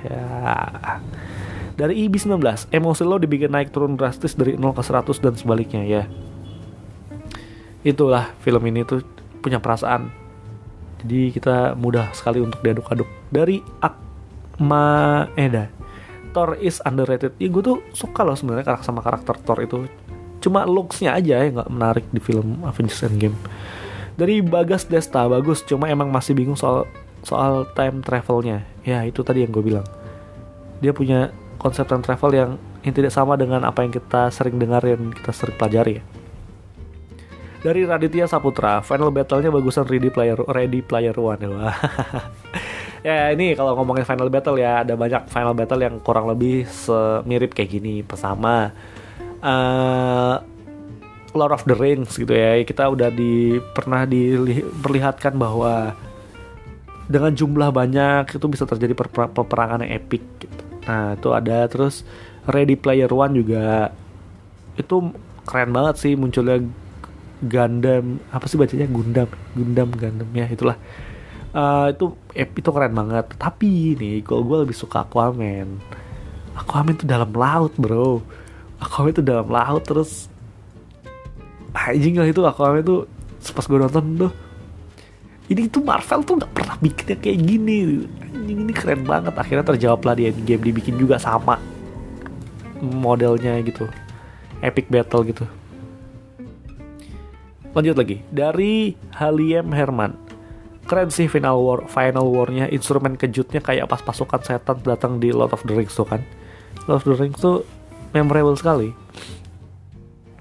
yeah. 0.04 1.00
dari 1.80 2.04
IB19 2.04 2.68
emosi 2.68 3.02
lo 3.08 3.16
dibikin 3.16 3.56
naik 3.56 3.72
turun 3.72 3.96
drastis 3.96 4.36
dari 4.36 4.60
0 4.60 4.76
ke 4.76 4.82
100 4.84 5.24
dan 5.24 5.34
sebaliknya 5.40 5.82
ya. 5.88 6.02
Itulah 7.80 8.36
film 8.44 8.60
ini 8.68 8.84
tuh 8.84 9.00
punya 9.40 9.56
perasaan. 9.56 10.12
Jadi 11.00 11.32
kita 11.32 11.72
mudah 11.80 12.12
sekali 12.12 12.44
untuk 12.44 12.60
diaduk-aduk. 12.60 13.08
Dari 13.32 13.64
Akma 13.80 15.24
Eda 15.32 15.72
Thor 16.36 16.60
is 16.60 16.84
underrated. 16.84 17.32
Ya 17.40 17.48
gue 17.48 17.64
tuh 17.64 17.80
suka 17.96 18.20
loh 18.20 18.36
sebenarnya 18.36 18.68
karakter 18.68 18.86
sama 18.92 19.00
karakter 19.00 19.34
Thor 19.40 19.58
itu. 19.64 19.88
Cuma 20.44 20.68
looksnya 20.68 21.16
aja 21.16 21.40
yang 21.40 21.56
nggak 21.56 21.72
menarik 21.72 22.04
di 22.12 22.20
film 22.20 22.60
Avengers 22.68 23.00
Endgame 23.08 23.36
dari 24.20 24.44
Bagas 24.44 24.84
Desta 24.84 25.24
bagus 25.24 25.64
cuma 25.64 25.88
emang 25.88 26.12
masih 26.12 26.36
bingung 26.36 26.60
soal 26.60 26.84
soal 27.24 27.64
time 27.72 28.04
travelnya 28.04 28.68
ya 28.84 29.00
itu 29.08 29.24
tadi 29.24 29.40
yang 29.40 29.52
gue 29.52 29.64
bilang 29.64 29.88
dia 30.84 30.92
punya 30.92 31.32
konsep 31.60 31.88
time 31.88 32.04
travel 32.04 32.32
yang 32.32 32.50
yang 32.80 32.96
tidak 32.96 33.12
sama 33.12 33.36
dengan 33.36 33.60
apa 33.68 33.84
yang 33.84 33.92
kita 33.92 34.32
sering 34.32 34.56
dengar 34.56 34.80
dan 34.80 35.12
kita 35.12 35.30
sering 35.36 35.56
pelajari 35.60 36.00
ya. 36.00 36.04
Dari 37.60 37.84
Raditya 37.84 38.24
Saputra, 38.24 38.80
final 38.80 39.12
battle-nya 39.12 39.52
bagusan 39.52 39.84
Ready 39.84 40.08
Player 40.08 40.40
Ready 40.48 40.80
Player 40.80 41.12
One 41.12 41.44
ya. 41.44 41.76
ya 43.08 43.16
ini 43.36 43.52
kalau 43.52 43.76
ngomongin 43.76 44.08
final 44.08 44.32
battle 44.32 44.56
ya 44.56 44.80
ada 44.80 44.96
banyak 44.96 45.28
final 45.28 45.52
battle 45.52 45.84
yang 45.84 46.00
kurang 46.00 46.24
lebih 46.24 46.64
semirip 46.64 47.52
kayak 47.52 47.68
gini. 47.68 48.00
Pertama, 48.00 48.72
uh, 49.44 50.40
Lord 51.34 51.54
of 51.54 51.66
the 51.66 51.76
Rings 51.76 52.16
gitu 52.16 52.30
ya. 52.30 52.58
Kita 52.62 52.90
udah 52.90 53.10
di 53.12 53.58
pernah 53.74 54.06
diperlihatkan 54.06 55.34
bahwa 55.36 55.94
dengan 57.10 57.34
jumlah 57.34 57.74
banyak 57.74 58.38
itu 58.38 58.46
bisa 58.46 58.64
terjadi 58.64 58.94
per 58.94 59.10
peperangan 59.10 59.82
yang 59.82 59.98
epic 59.98 60.22
gitu. 60.38 60.62
Nah 60.86 61.18
itu 61.18 61.28
ada. 61.34 61.66
Terus 61.66 62.06
Ready 62.46 62.78
Player 62.78 63.10
One 63.10 63.34
juga 63.34 63.90
itu 64.78 65.10
keren 65.44 65.74
banget 65.74 65.94
sih 65.98 66.14
munculnya 66.14 66.62
Gundam. 67.42 68.22
Apa 68.30 68.46
sih 68.46 68.54
bacanya? 68.54 68.86
Gundam? 68.86 69.28
Gundam 69.58 69.88
Gundam. 69.90 70.28
Ya 70.30 70.46
itulah. 70.46 70.78
Uh, 71.50 71.90
itu 71.90 72.14
itu 72.38 72.70
keren 72.70 72.94
banget. 72.94 73.26
Tapi 73.34 73.98
nih 73.98 74.22
kalau 74.22 74.46
gue 74.46 74.70
lebih 74.70 74.76
suka 74.78 75.02
Aquaman. 75.02 75.82
Aquaman 76.54 76.94
itu 76.94 77.02
dalam 77.10 77.34
laut 77.34 77.74
bro. 77.74 78.22
Aquaman 78.78 79.10
itu 79.10 79.22
dalam 79.24 79.50
laut 79.50 79.82
terus 79.82 80.29
anjing 81.74 82.18
lah 82.18 82.28
itu 82.28 82.42
Aquaman 82.42 82.82
itu 82.82 83.06
pas 83.54 83.64
gue 83.64 83.78
nonton 83.78 84.04
tuh. 84.28 84.32
Ini 85.50 85.66
tuh 85.66 85.82
Marvel 85.82 86.22
tuh 86.22 86.38
nggak 86.38 86.52
pernah 86.54 86.76
bikinnya 86.78 87.16
kayak 87.18 87.38
gini. 87.42 88.06
Anjing 88.30 88.58
ini 88.66 88.72
keren 88.74 89.02
banget. 89.02 89.34
Akhirnya 89.34 89.66
terjawab 89.66 90.00
lah 90.06 90.14
di 90.14 90.30
game 90.30 90.62
dibikin 90.62 90.94
juga 90.94 91.18
sama 91.18 91.58
modelnya 92.78 93.58
gitu. 93.66 93.90
Epic 94.62 94.86
battle 94.86 95.26
gitu. 95.26 95.44
Lanjut 97.74 97.96
lagi. 97.98 98.22
Dari 98.30 98.94
Haliem 99.18 99.74
Herman. 99.74 100.14
Keren 100.86 101.10
sih 101.10 101.26
final 101.26 101.62
war 101.62 101.86
final 101.90 102.30
warnya. 102.30 102.70
Instrumen 102.70 103.18
kejutnya 103.18 103.58
kayak 103.58 103.90
pas 103.90 104.02
pasukan 104.02 104.42
setan 104.42 104.78
datang 104.86 105.18
di 105.18 105.34
Lord 105.34 105.54
of 105.54 105.66
the 105.66 105.74
Rings 105.74 105.94
tuh 105.94 106.06
kan. 106.06 106.22
Lord 106.86 107.02
of 107.02 107.06
the 107.06 107.14
Rings 107.18 107.38
tuh 107.38 107.66
memorable 108.14 108.54
sekali. 108.54 108.94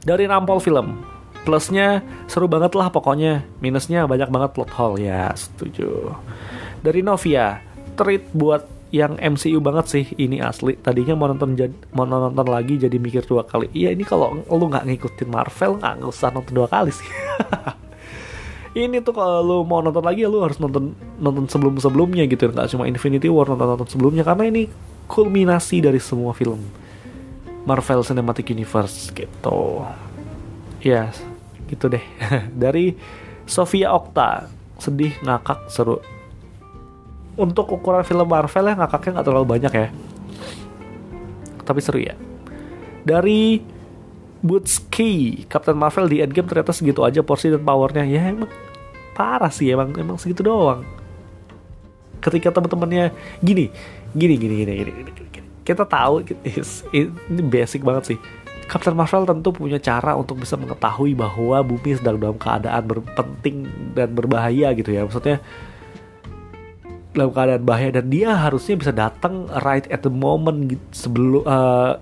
Dari 0.06 0.26
nampol 0.26 0.62
film 0.62 1.19
plusnya 1.44 2.04
seru 2.26 2.46
banget 2.46 2.76
lah 2.76 2.92
pokoknya. 2.92 3.46
Minusnya 3.64 4.06
banyak 4.06 4.30
banget 4.30 4.50
plot 4.56 4.72
hole. 4.76 5.02
Ya 5.02 5.32
setuju. 5.36 6.14
Dari 6.84 7.04
Novia 7.04 7.60
treat 8.00 8.24
buat 8.32 8.64
yang 8.90 9.18
MCU 9.18 9.62
banget 9.62 9.86
sih. 9.88 10.06
Ini 10.18 10.42
asli. 10.44 10.76
Tadinya 10.80 11.14
mau 11.14 11.30
nonton 11.30 11.56
mau 11.94 12.06
nonton 12.06 12.48
lagi 12.50 12.82
jadi 12.82 12.96
mikir 12.98 13.26
dua 13.26 13.46
kali. 13.46 13.70
Iya 13.74 13.94
ini 13.94 14.04
kalau 14.04 14.42
lu 14.46 14.66
nggak 14.70 14.86
ngikutin 14.90 15.30
Marvel 15.30 15.78
nggak 15.80 16.10
usah 16.10 16.34
nonton 16.34 16.54
dua 16.54 16.68
kali 16.68 16.92
sih. 16.94 17.10
Ini 18.70 19.02
tuh 19.02 19.18
kalau 19.18 19.42
lu 19.42 19.58
mau 19.66 19.82
nonton 19.82 20.06
lagi 20.06 20.30
lu 20.30 20.46
harus 20.46 20.62
nonton 20.62 20.94
nonton 21.18 21.50
sebelum 21.50 21.82
sebelumnya 21.82 22.22
gitu. 22.30 22.54
Nggak 22.54 22.70
cuma 22.70 22.86
Infinity 22.86 23.26
War 23.26 23.50
nonton 23.50 23.66
nonton 23.66 23.90
sebelumnya. 23.90 24.22
Karena 24.22 24.46
ini 24.46 24.70
kulminasi 25.10 25.82
dari 25.82 25.98
semua 25.98 26.38
film 26.38 26.62
Marvel 27.66 28.06
Cinematic 28.06 28.54
Universe 28.54 29.10
gitu 29.10 29.84
ya 30.82 31.12
gitu 31.70 31.86
deh. 31.88 32.02
Dari 32.64 32.98
Sofia 33.46 33.94
Okta 33.94 34.50
sedih 34.82 35.14
ngakak 35.22 35.70
seru. 35.70 36.02
Untuk 37.40 37.72
ukuran 37.72 38.04
film 38.04 38.28
Marvel 38.28 38.68
ya 38.68 38.76
ngakaknya 38.76 39.12
nggak 39.20 39.28
terlalu 39.28 39.48
banyak 39.48 39.74
ya. 39.74 39.88
Tapi 41.64 41.80
seru 41.80 42.00
ya. 42.02 42.16
Dari 43.06 43.64
Butski 44.40 45.44
Captain 45.52 45.76
Marvel 45.76 46.08
di 46.08 46.24
Endgame 46.24 46.48
ternyata 46.48 46.72
segitu 46.72 47.04
aja 47.04 47.24
porsi 47.24 47.52
dan 47.52 47.64
powernya. 47.64 48.04
Ya 48.08 48.32
emang 48.32 48.52
parah 49.16 49.52
sih 49.52 49.72
emang 49.72 49.92
emang 49.96 50.20
segitu 50.20 50.44
doang. 50.44 50.84
Ketika 52.20 52.52
teman-temannya 52.52 53.16
gini 53.40 53.72
gini 54.16 54.36
gini 54.36 54.56
gini 54.66 54.74
gini, 54.74 54.92
gini, 54.92 55.12
gini. 55.14 55.48
kita 55.62 55.86
tahu 55.86 56.26
ini 56.98 57.42
basic 57.46 57.86
banget 57.86 58.16
sih 58.16 58.18
Captain 58.70 58.94
Marvel 58.94 59.26
tentu 59.26 59.50
punya 59.50 59.82
cara 59.82 60.14
untuk 60.14 60.46
bisa 60.46 60.54
mengetahui 60.54 61.18
bahwa 61.18 61.58
bumi 61.66 61.98
sedang 61.98 62.22
dalam 62.22 62.38
keadaan 62.38 62.86
berpenting 62.86 63.66
dan 63.98 64.14
berbahaya 64.14 64.70
gitu 64.78 64.94
ya. 64.94 65.10
Maksudnya 65.10 65.42
dalam 67.18 67.34
keadaan 67.34 67.66
bahaya 67.66 67.90
dan 67.90 68.14
dia 68.14 68.38
harusnya 68.38 68.78
bisa 68.78 68.94
datang 68.94 69.50
right 69.66 69.90
at 69.90 70.06
the 70.06 70.14
moment 70.14 70.70
gitu, 70.70 70.86
sebelum 70.94 71.42
uh, 71.50 71.98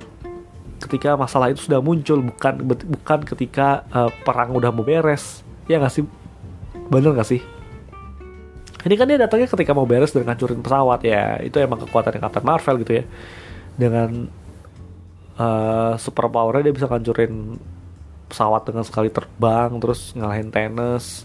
ketika 0.83 1.15
masalah 1.15 1.55
itu 1.55 1.63
sudah 1.63 1.79
muncul 1.79 2.19
bukan 2.19 2.53
bukan 2.67 3.19
ketika 3.23 3.87
uh, 3.95 4.11
perang 4.27 4.51
udah 4.51 4.67
mau 4.75 4.83
beres. 4.83 5.47
Ya 5.71 5.79
nggak 5.79 5.93
sih? 5.95 6.03
Bener 6.91 7.15
nggak 7.15 7.31
sih? 7.31 7.39
Ini 8.83 8.95
kan 8.99 9.07
dia 9.07 9.19
datangnya 9.19 9.47
ketika 9.47 9.71
mau 9.71 9.87
beres 9.87 10.11
dan 10.11 10.27
ngancurin 10.27 10.59
pesawat 10.59 10.99
ya. 11.07 11.39
Itu 11.39 11.63
emang 11.63 11.79
kekuatan 11.87 12.19
Captain 12.19 12.43
Marvel 12.43 12.75
gitu 12.83 12.93
ya. 12.99 13.03
Dengan 13.79 14.27
uh, 15.37 15.93
super 16.01 16.27
powernya 16.27 16.69
dia 16.69 16.75
bisa 16.75 16.89
ngancurin 16.89 17.57
pesawat 18.27 18.67
dengan 18.67 18.83
sekali 18.83 19.07
terbang 19.13 19.71
terus 19.79 20.11
ngalahin 20.17 20.51
tenis. 20.51 21.23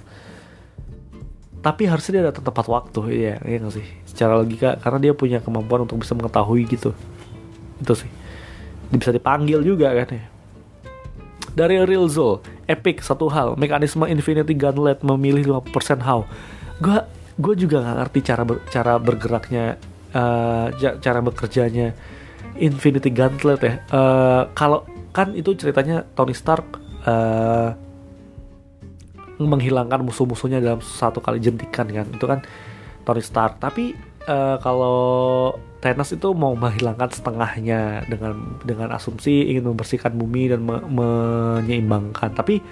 Tapi 1.63 1.87
harusnya 1.87 2.13
dia 2.19 2.25
datang 2.31 2.47
tepat 2.47 2.67
waktu 2.67 3.01
ya 3.15 3.35
iya 3.43 3.57
gak 3.63 3.75
sih? 3.75 3.87
Secara 4.07 4.39
logika 4.39 4.79
karena 4.83 4.99
dia 4.99 5.13
punya 5.15 5.39
kemampuan 5.39 5.87
untuk 5.87 6.03
bisa 6.03 6.15
mengetahui 6.15 6.67
gitu. 6.67 6.91
Itu 7.79 7.95
sih. 7.95 8.11
Dia 8.91 8.99
bisa 8.99 9.15
dipanggil 9.15 9.63
juga 9.63 9.95
kan 9.95 10.09
ya. 10.11 10.25
Dari 11.53 11.85
Real 11.85 12.09
Zol 12.09 12.41
epic 12.65 13.05
satu 13.05 13.29
hal 13.29 13.55
mekanisme 13.61 14.09
Infinity 14.09 14.57
Gauntlet 14.57 15.05
memilih 15.05 15.61
50% 15.67 16.01
how 16.01 16.25
gue 16.81 16.99
gue 17.37 17.55
juga 17.67 17.85
nggak 17.85 17.97
ngerti 18.01 18.19
cara 18.25 18.43
ber, 18.45 18.57
cara 18.69 18.93
bergeraknya 18.97 19.65
uh, 20.13 20.67
cara 21.01 21.19
bekerjanya 21.21 21.93
Infinity 22.61 23.09
Gauntlet 23.09 23.61
ya. 23.63 23.75
Uh, 23.89 24.43
kalau 24.53 24.85
kan 25.13 25.33
itu 25.37 25.53
ceritanya 25.57 26.05
Tony 26.17 26.33
Stark 26.37 26.65
uh, 27.05 27.77
menghilangkan 29.41 30.05
musuh-musuhnya 30.05 30.61
dalam 30.61 30.81
satu 30.81 31.21
kali 31.25 31.41
jentikan 31.41 31.89
kan. 31.89 32.07
Itu 32.13 32.25
kan 32.29 32.45
Tony 33.05 33.23
Stark. 33.25 33.61
Tapi 33.61 33.97
uh, 34.29 34.57
kalau 34.61 35.01
Thanos 35.83 36.15
itu 36.15 36.31
mau 36.31 36.55
menghilangkan 36.55 37.11
setengahnya 37.11 38.07
dengan 38.07 38.63
dengan 38.63 38.95
asumsi 38.95 39.51
ingin 39.51 39.67
membersihkan 39.75 40.15
bumi 40.15 40.55
dan 40.55 40.63
me 40.63 40.79
menyeimbangkan. 40.79 42.31
Tapi 42.39 42.63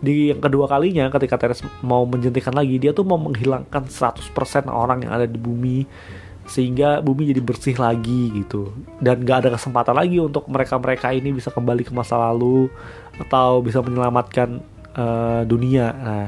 di 0.00 0.32
yang 0.32 0.40
kedua 0.40 0.64
kalinya 0.64 1.12
ketika 1.12 1.36
Thanos 1.36 1.60
mau 1.84 2.08
menjentikan 2.08 2.56
lagi, 2.56 2.80
dia 2.80 2.96
tuh 2.96 3.04
mau 3.04 3.20
menghilangkan 3.20 3.88
100% 3.92 4.72
orang 4.72 5.04
yang 5.04 5.12
ada 5.12 5.28
di 5.28 5.36
bumi 5.36 5.84
sehingga 6.46 7.02
bumi 7.02 7.34
jadi 7.34 7.42
bersih 7.42 7.74
lagi 7.74 8.30
gitu 8.30 8.70
dan 9.02 9.18
gak 9.26 9.44
ada 9.44 9.58
kesempatan 9.58 9.98
lagi 9.98 10.22
untuk 10.22 10.46
mereka-mereka 10.46 11.10
ini 11.10 11.34
bisa 11.34 11.50
kembali 11.50 11.82
ke 11.82 11.90
masa 11.90 12.14
lalu 12.16 12.70
atau 13.18 13.58
bisa 13.64 13.82
menyelamatkan 13.82 14.62
uh, 14.96 15.42
dunia. 15.42 15.92
Nah, 15.92 16.26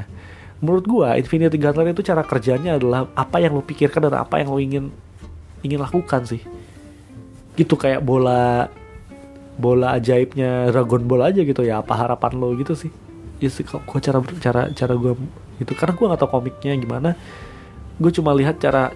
menurut 0.59 0.85
gua 0.85 1.15
Infinity 1.15 1.55
Gauntlet 1.55 1.95
itu 1.95 2.03
cara 2.05 2.21
kerjanya 2.21 2.75
adalah 2.75 3.07
apa 3.15 3.39
yang 3.39 3.55
lo 3.55 3.63
pikirkan 3.63 4.11
dan 4.11 4.19
apa 4.19 4.43
yang 4.43 4.49
lo 4.51 4.59
ingin 4.59 4.91
ingin 5.65 5.79
lakukan 5.79 6.27
sih. 6.27 6.41
Gitu 7.55 7.73
kayak 7.75 8.03
bola 8.03 8.67
bola 9.59 9.99
ajaibnya 9.99 10.71
Dragon 10.71 11.03
Ball 11.03 11.31
aja 11.31 11.41
gitu 11.43 11.61
ya. 11.63 11.79
Apa 11.79 11.95
harapan 11.95 12.35
lo 12.37 12.53
gitu 12.59 12.75
sih? 12.75 12.91
Ya 13.39 13.47
sih 13.47 13.63
gua 13.63 13.99
cara 14.03 14.19
cara 14.39 14.61
cara 14.75 14.93
gua 14.99 15.15
itu 15.59 15.71
karena 15.75 15.93
gua 15.95 16.05
nggak 16.13 16.21
tahu 16.27 16.31
komiknya 16.39 16.73
gimana. 16.75 17.15
Gue 17.99 18.15
cuma 18.15 18.31
lihat 18.31 18.63
cara 18.63 18.95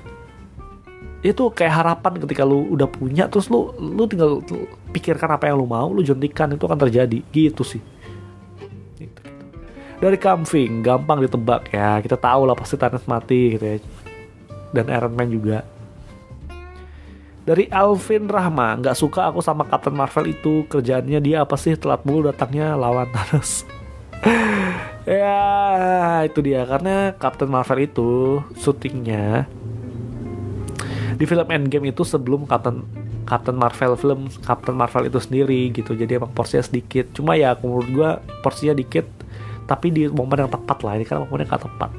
itu 1.24 1.48
kayak 1.56 1.74
harapan 1.80 2.20
ketika 2.20 2.44
lu 2.44 2.68
udah 2.76 2.84
punya 2.92 3.32
terus 3.32 3.48
lu 3.48 3.72
lu 3.80 4.04
tinggal 4.12 4.44
pikirkan 4.92 5.40
apa 5.40 5.48
yang 5.48 5.56
lu 5.56 5.64
mau 5.64 5.88
lu 5.88 6.04
jontikan 6.04 6.52
itu 6.52 6.68
akan 6.68 6.76
terjadi. 6.84 7.24
Gitu 7.32 7.64
sih. 7.64 7.80
Gitu, 8.60 9.08
gitu. 9.08 9.22
dari 10.04 10.20
Kamfing 10.20 10.84
gampang 10.84 11.24
ditebak 11.24 11.72
ya. 11.72 12.04
Kita 12.04 12.20
tahu 12.20 12.44
lah 12.44 12.60
pasti 12.60 12.76
Thanos 12.76 13.08
mati 13.08 13.56
gitu 13.56 13.64
ya. 13.64 13.78
Dan 14.76 14.92
Iron 14.92 15.16
Man 15.16 15.32
juga. 15.32 15.64
Dari 17.48 17.72
Alvin 17.72 18.28
Rahma 18.28 18.80
nggak 18.84 18.96
suka 19.00 19.32
aku 19.32 19.40
sama 19.40 19.64
Captain 19.64 19.96
Marvel 19.96 20.28
itu. 20.28 20.68
Kerjaannya 20.68 21.24
dia 21.24 21.48
apa 21.48 21.56
sih? 21.56 21.80
Telat 21.80 22.04
mulu 22.04 22.28
datangnya 22.28 22.76
lawan 22.76 23.08
Thanos. 23.16 23.64
Ya 25.04 26.24
itu 26.24 26.40
dia. 26.40 26.64
Karena 26.64 27.12
Captain 27.20 27.52
Marvel 27.52 27.84
itu 27.84 28.40
syutingnya 28.56 29.52
di 31.14 31.26
film 31.26 31.48
Endgame 31.50 31.94
itu 31.94 32.02
sebelum 32.06 32.46
Captain 32.50 32.84
Captain 33.24 33.56
Marvel 33.56 33.96
film 33.96 34.28
Captain 34.44 34.76
Marvel 34.76 35.08
itu 35.08 35.20
sendiri 35.20 35.72
gitu. 35.72 35.96
Jadi 35.96 36.20
emang 36.20 36.32
porsinya 36.32 36.64
sedikit. 36.64 37.12
Cuma 37.16 37.36
ya 37.40 37.56
menurut 37.60 37.88
gue 37.90 38.10
porsinya 38.44 38.76
dikit 38.76 39.08
tapi 39.64 39.90
di 39.90 40.08
momen 40.12 40.48
yang 40.48 40.52
tepat 40.52 40.84
lah. 40.84 40.94
Ini 41.00 41.06
kan 41.08 41.24
momennya 41.24 41.48
gak 41.50 41.64
tepat. 41.66 41.92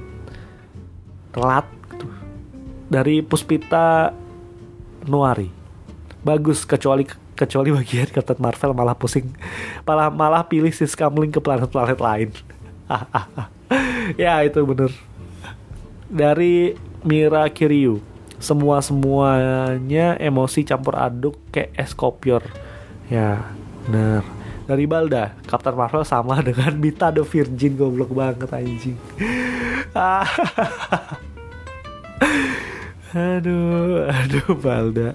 Telat 1.35 1.67
gitu. 1.91 2.07
dari 2.89 3.25
Puspita 3.25 4.13
Nuari. 5.09 5.49
Bagus 6.25 6.65
kecuali 6.65 7.05
kecuali 7.35 7.75
bagian 7.75 8.09
Captain 8.09 8.39
Marvel 8.39 8.73
malah 8.77 8.97
pusing. 8.97 9.27
Malah 9.85 10.09
malah 10.13 10.47
pilih 10.47 10.71
si 10.71 10.87
Scamling 10.87 11.33
ke 11.33 11.41
planet-planet 11.41 11.99
lain. 12.01 12.31
Ya 14.21 14.45
itu 14.45 14.61
bener. 14.69 14.93
Dari 16.13 16.77
Mira 17.01 17.49
Kiryu 17.49 18.05
semua 18.45 18.85
semuanya 18.85 20.21
emosi 20.21 20.69
campur 20.69 21.01
aduk 21.01 21.41
kayak 21.49 21.73
es 21.75 21.97
kopior. 21.97 22.45
Ya 23.09 23.49
bener. 23.89 24.21
Dari 24.65 24.85
Balda 24.85 25.33
Captain 25.49 25.77
Marvel 25.77 26.05
sama 26.05 26.41
dengan 26.49 26.77
Mita 26.77 27.09
the 27.09 27.25
Virgin 27.25 27.77
goblok 27.81 28.13
banget 28.13 28.53
anjing. 28.53 29.01
Aduh 33.15 34.11
aduh 34.11 34.59
Balda. 34.59 35.15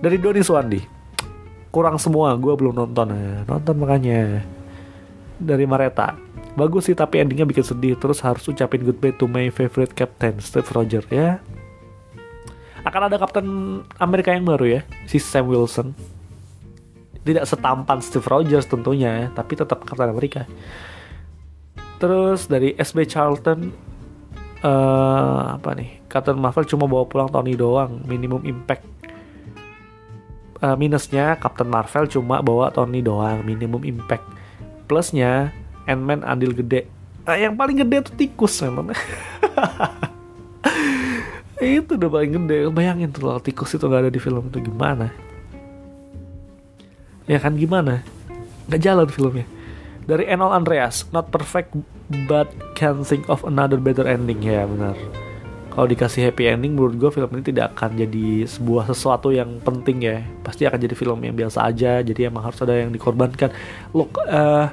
Dari 0.00 0.16
Doni 0.16 0.40
Suwandi 0.40 0.80
kurang 1.68 2.00
semua 2.00 2.32
gue 2.34 2.54
belum 2.56 2.74
nonton. 2.74 3.12
Ya 3.12 3.44
nonton 3.44 3.76
makanya. 3.76 4.40
Dari 5.36 5.68
Mareta 5.68 6.16
bagus 6.54 6.86
sih 6.86 6.96
tapi 6.96 7.20
endingnya 7.20 7.44
bikin 7.44 7.60
sedih. 7.60 7.94
Terus 8.00 8.24
harus 8.24 8.48
ucapin 8.48 8.80
goodbye 8.82 9.12
to 9.12 9.28
my 9.28 9.52
favorite 9.52 9.92
captain 9.92 10.40
Steve 10.40 10.70
Rogers 10.72 11.04
ya 11.12 11.44
akan 12.84 13.02
ada 13.08 13.16
Captain 13.16 13.48
Amerika 13.96 14.30
yang 14.30 14.44
baru 14.44 14.80
ya 14.80 14.80
si 15.08 15.16
Sam 15.16 15.48
Wilson. 15.48 15.96
Tidak 17.24 17.48
setampan 17.48 18.04
Steve 18.04 18.28
Rogers 18.28 18.68
tentunya 18.68 19.32
tapi 19.32 19.56
tetap 19.56 19.88
Captain 19.88 20.12
Amerika. 20.12 20.44
Terus 21.96 22.44
dari 22.44 22.76
SB 22.76 23.08
Charlton 23.08 23.72
uh, 24.60 25.56
apa 25.56 25.72
nih? 25.72 26.04
Captain 26.12 26.36
Marvel 26.36 26.68
cuma 26.68 26.84
bawa 26.84 27.08
pulang 27.08 27.32
Tony 27.32 27.56
doang 27.56 28.04
minimum 28.04 28.44
impact. 28.44 28.84
Uh, 30.60 30.76
minusnya 30.76 31.40
Captain 31.40 31.66
Marvel 31.66 32.04
cuma 32.12 32.44
bawa 32.44 32.68
Tony 32.68 33.00
doang 33.00 33.40
minimum 33.40 33.80
impact. 33.88 34.28
Plusnya 34.84 35.56
Ant-Man 35.88 36.20
andil 36.20 36.52
gede. 36.52 36.84
Nah, 37.24 37.40
yang 37.40 37.56
paling 37.56 37.80
gede 37.80 38.04
tuh 38.04 38.14
tikus 38.20 38.60
memang 38.60 38.92
itu 41.62 41.94
udah 41.94 42.10
paling 42.10 42.32
gede. 42.34 42.58
Bayangin 42.74 43.14
tuh 43.14 43.30
kalau 43.30 43.40
tikus 43.42 43.74
itu 43.74 43.84
gak 43.86 44.06
ada 44.06 44.10
di 44.10 44.18
film 44.18 44.50
itu 44.50 44.58
gimana? 44.58 45.14
Ya 47.24 47.40
kan 47.40 47.56
gimana? 47.56 48.04
Nggak 48.68 48.80
jalan 48.84 49.08
filmnya. 49.08 49.46
Dari 50.04 50.28
Enol 50.28 50.52
Andreas 50.52 51.08
not 51.14 51.32
perfect 51.32 51.72
but 52.28 52.52
can 52.76 53.00
think 53.00 53.24
of 53.32 53.40
another 53.48 53.80
better 53.80 54.04
ending. 54.04 54.44
Ya 54.44 54.68
benar. 54.68 54.92
Kalau 55.72 55.90
dikasih 55.90 56.30
happy 56.30 56.46
ending 56.46 56.78
menurut 56.78 56.94
gue 57.00 57.10
film 57.10 57.30
ini 57.34 57.42
tidak 57.50 57.74
akan 57.74 57.98
jadi 57.98 58.46
sebuah 58.46 58.92
sesuatu 58.92 59.32
yang 59.32 59.58
penting 59.64 60.04
ya. 60.04 60.22
Pasti 60.44 60.68
akan 60.68 60.78
jadi 60.78 60.94
film 60.94 61.18
yang 61.24 61.34
biasa 61.34 61.66
aja. 61.66 62.04
Jadi 62.04 62.28
emang 62.28 62.44
harus 62.44 62.60
ada 62.60 62.76
yang 62.76 62.92
dikorbankan. 62.92 63.50
Look 63.96 64.20
uh, 64.28 64.68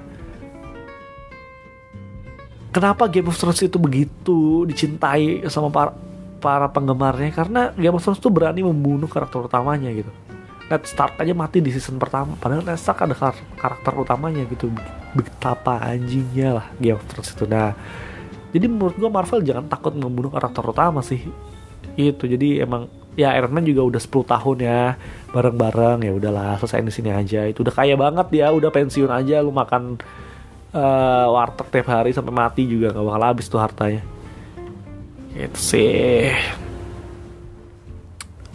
kenapa 2.75 3.07
Game 3.07 3.31
of 3.31 3.39
Thrones 3.39 3.63
itu 3.63 3.79
begitu 3.79 4.67
dicintai 4.67 5.47
sama 5.47 5.71
para 5.71 6.10
para 6.41 6.67
penggemarnya 6.73 7.29
karena 7.29 7.61
Game 7.77 7.93
of 7.93 8.01
Thrones 8.01 8.17
tuh 8.17 8.33
berani 8.33 8.65
membunuh 8.65 9.05
karakter 9.05 9.45
utamanya 9.45 9.93
gitu. 9.93 10.09
Ned 10.67 10.83
Stark 10.87 11.19
aja 11.19 11.35
mati 11.35 11.61
di 11.61 11.69
season 11.69 12.01
pertama 12.01 12.33
padahal 12.41 12.65
Ned 12.65 12.81
Stark 12.81 13.05
ada 13.05 13.13
kar 13.13 13.37
karakter 13.61 13.93
utamanya 13.93 14.41
gitu. 14.49 14.73
Betapa 15.13 15.77
anjingnya 15.85 16.57
lah 16.57 16.65
Game 16.81 16.97
of 16.97 17.05
Thrones 17.05 17.29
itu. 17.31 17.45
Nah 17.45 17.77
jadi 18.51 18.65
menurut 18.67 18.97
gue 18.97 19.07
Marvel 19.07 19.45
jangan 19.45 19.69
takut 19.69 19.93
membunuh 19.93 20.33
karakter 20.33 20.65
utama 20.65 21.05
sih. 21.05 21.21
Itu 21.93 22.25
jadi 22.25 22.65
emang 22.65 22.89
ya 23.13 23.37
Iron 23.37 23.53
Man 23.53 23.67
juga 23.67 23.85
udah 23.85 24.01
10 24.01 24.33
tahun 24.33 24.57
ya 24.63 24.81
bareng-bareng 25.35 26.07
ya 26.07 26.11
udahlah 26.15 26.57
selesai 26.57 26.81
di 26.81 26.91
sini 26.91 27.11
aja. 27.13 27.45
Itu 27.45 27.61
udah 27.61 27.75
kaya 27.75 27.93
banget 27.93 28.27
ya 28.33 28.49
udah 28.49 28.73
pensiun 28.73 29.11
aja 29.13 29.45
lu 29.45 29.53
makan 29.53 30.01
uh, 30.75 31.27
warteg 31.31 31.67
tiap 31.69 31.87
hari 31.91 32.11
sampai 32.15 32.33
mati 32.33 32.63
juga 32.67 32.95
nggak 32.95 33.05
bakal 33.05 33.23
habis 33.23 33.47
tuh 33.47 33.59
hartanya 33.59 34.01
itu 35.35 35.59
sih 35.59 36.35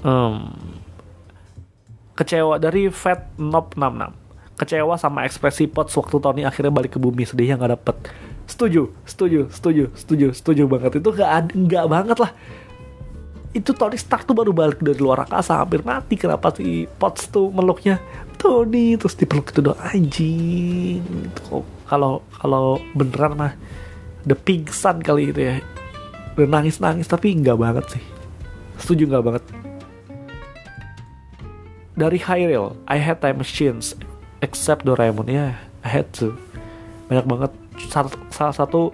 um, 0.04 0.52
Kecewa 2.16 2.56
dari 2.56 2.88
Fat 2.88 3.36
Nob 3.36 3.76
66. 3.76 4.56
Kecewa 4.56 4.96
sama 4.96 5.28
ekspresi 5.28 5.68
Potts 5.68 5.92
waktu 6.00 6.16
Tony 6.16 6.42
akhirnya 6.48 6.72
balik 6.72 6.96
ke 6.96 6.98
bumi 6.98 7.28
sedihnya 7.28 7.60
nggak 7.60 7.72
dapet. 7.76 7.96
Setuju, 8.48 8.88
setuju, 9.04 9.52
setuju, 9.52 9.84
setuju, 9.92 10.26
setuju 10.32 10.62
banget. 10.64 11.04
Itu 11.04 11.12
gak, 11.12 11.52
nggak 11.52 11.86
banget 11.92 12.16
lah. 12.24 12.32
Itu 13.52 13.76
Tony 13.76 14.00
Stark 14.00 14.24
tuh 14.24 14.32
baru 14.32 14.56
balik 14.56 14.80
dari 14.80 14.96
luar 14.96 15.28
angkasa 15.28 15.60
hampir 15.60 15.84
mati. 15.84 16.16
Kenapa 16.16 16.56
si 16.56 16.88
Potts 16.88 17.28
tuh 17.28 17.52
meluknya 17.52 18.00
Tony 18.40 18.96
terus 18.96 19.12
dipeluk 19.12 19.52
itu 19.52 19.60
doang 19.60 19.80
anjing. 19.84 21.04
Kalau 21.84 22.24
kalau 22.40 22.80
beneran 22.96 23.36
mah 23.36 23.52
the 24.24 24.32
pingsan 24.32 25.04
kali 25.04 25.36
itu 25.36 25.52
ya. 25.52 25.60
Udah 26.36 26.60
nangis-nangis 26.60 27.08
tapi 27.08 27.32
nggak 27.32 27.56
banget 27.56 27.96
sih. 27.96 28.04
Setuju 28.76 29.08
nggak 29.08 29.24
banget? 29.24 29.44
Dari 31.96 32.20
Hyrule 32.20 32.76
I 32.84 33.00
had 33.00 33.24
time 33.24 33.40
machines 33.40 33.96
except 34.44 34.84
Doraemon. 34.84 35.32
Ya 35.32 35.34
yeah, 35.34 35.52
I 35.80 35.88
had 35.88 36.12
to. 36.20 36.36
Banyak 37.08 37.24
banget. 37.24 37.52
Salah 38.28 38.52
satu 38.52 38.92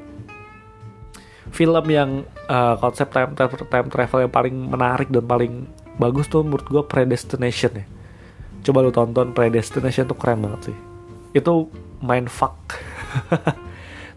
film 1.50 1.84
yang 1.90 2.22
uh, 2.46 2.78
konsep 2.78 3.10
time, 3.10 3.34
time 3.34 3.88
travel 3.90 4.22
yang 4.22 4.32
paling 4.32 4.56
menarik 4.70 5.10
dan 5.10 5.26
paling 5.26 5.66
bagus 5.98 6.30
tuh 6.30 6.46
menurut 6.46 6.64
gue 6.70 6.82
Predestination 6.86 7.74
ya. 7.74 7.84
Coba 8.62 8.86
lu 8.86 8.94
tonton 8.94 9.34
Predestination 9.34 10.06
tuh 10.06 10.14
keren 10.14 10.46
banget 10.46 10.70
sih. 10.70 10.76
Itu 11.34 11.74
main 11.98 12.30
fuck 12.30 12.78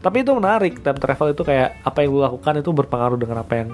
tapi 0.06 0.22
itu 0.22 0.30
menarik 0.38 0.86
time 0.86 1.02
travel 1.02 1.34
itu 1.34 1.42
kayak 1.42 1.82
apa 1.82 2.06
yang 2.06 2.14
lu 2.14 2.22
lakukan 2.22 2.62
itu 2.62 2.70
berpengaruh 2.70 3.18
dengan 3.18 3.42
apa 3.42 3.54
yang 3.58 3.74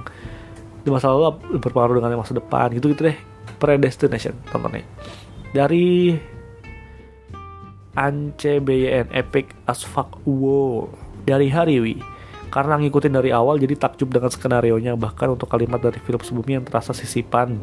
di 0.79 0.87
masa 0.87 1.11
lalu 1.11 1.35
berpengaruh 1.59 1.99
dengan 1.99 2.23
masa 2.23 2.31
depan 2.31 2.71
gitu 2.71 2.95
gitu 2.95 3.11
deh. 3.11 3.17
Predestination 3.59 4.39
tontonnya. 4.47 4.87
Dari 5.51 6.15
Ance 7.91 8.63
BYN 8.63 9.11
Epic 9.11 9.51
as 9.67 9.83
fuck 9.83 10.23
wow. 10.23 10.87
Dari 11.27 11.51
Hariwi 11.51 11.99
karena 12.47 12.79
ngikutin 12.79 13.11
dari 13.11 13.35
awal 13.35 13.59
jadi 13.59 13.75
takjub 13.75 14.15
dengan 14.15 14.31
skenario 14.31 14.79
nya 14.79 14.95
bahkan 14.95 15.35
untuk 15.35 15.51
kalimat 15.51 15.83
dari 15.83 15.99
film 15.99 16.23
sebelumnya 16.23 16.63
yang 16.63 16.65
terasa 16.65 16.95
sisipan. 16.95 17.59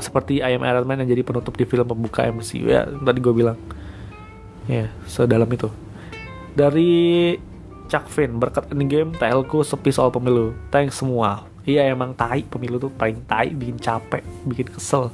Seperti 0.00 0.40
I 0.40 0.56
Am 0.56 0.64
Iron 0.64 0.88
Man 0.88 1.04
yang 1.04 1.12
jadi 1.12 1.20
penutup 1.20 1.60
di 1.60 1.68
film 1.68 1.84
pembuka 1.84 2.24
MCU 2.24 2.72
ya 2.72 2.88
tadi 2.88 3.20
gue 3.20 3.34
bilang. 3.36 3.60
Ya 4.64 4.88
sedalam 5.04 5.46
itu 5.52 5.68
dari 6.56 7.36
Chuck 7.86 8.10
Finn 8.10 8.42
berkat 8.42 8.66
ini 8.74 8.88
game 8.88 9.14
TLku 9.14 9.62
sepi 9.62 9.94
soal 9.94 10.10
pemilu. 10.10 10.56
Thanks 10.72 10.98
semua. 10.98 11.46
Iya 11.62 11.92
emang 11.92 12.16
tai 12.16 12.42
pemilu 12.42 12.80
tuh 12.80 12.90
paling 12.90 13.22
tai 13.28 13.52
bikin 13.54 13.78
capek 13.78 14.24
bikin 14.48 14.72
kesel. 14.72 15.12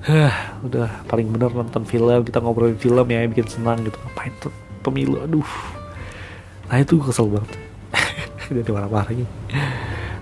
Hah, 0.00 0.56
udah 0.64 1.04
paling 1.10 1.28
bener 1.28 1.52
nonton 1.52 1.84
film 1.84 2.24
kita 2.24 2.40
ngobrolin 2.40 2.78
film 2.78 3.06
ya 3.10 3.26
bikin 3.26 3.48
senang 3.48 3.82
gitu. 3.82 3.96
Ngapain 3.98 4.32
tuh 4.38 4.52
pemilu? 4.86 5.18
Aduh. 5.24 5.50
Nah 6.70 6.78
itu 6.78 7.00
kesel 7.02 7.26
banget. 7.26 7.50
Jadi 8.50 8.70
marah-marah 8.70 9.10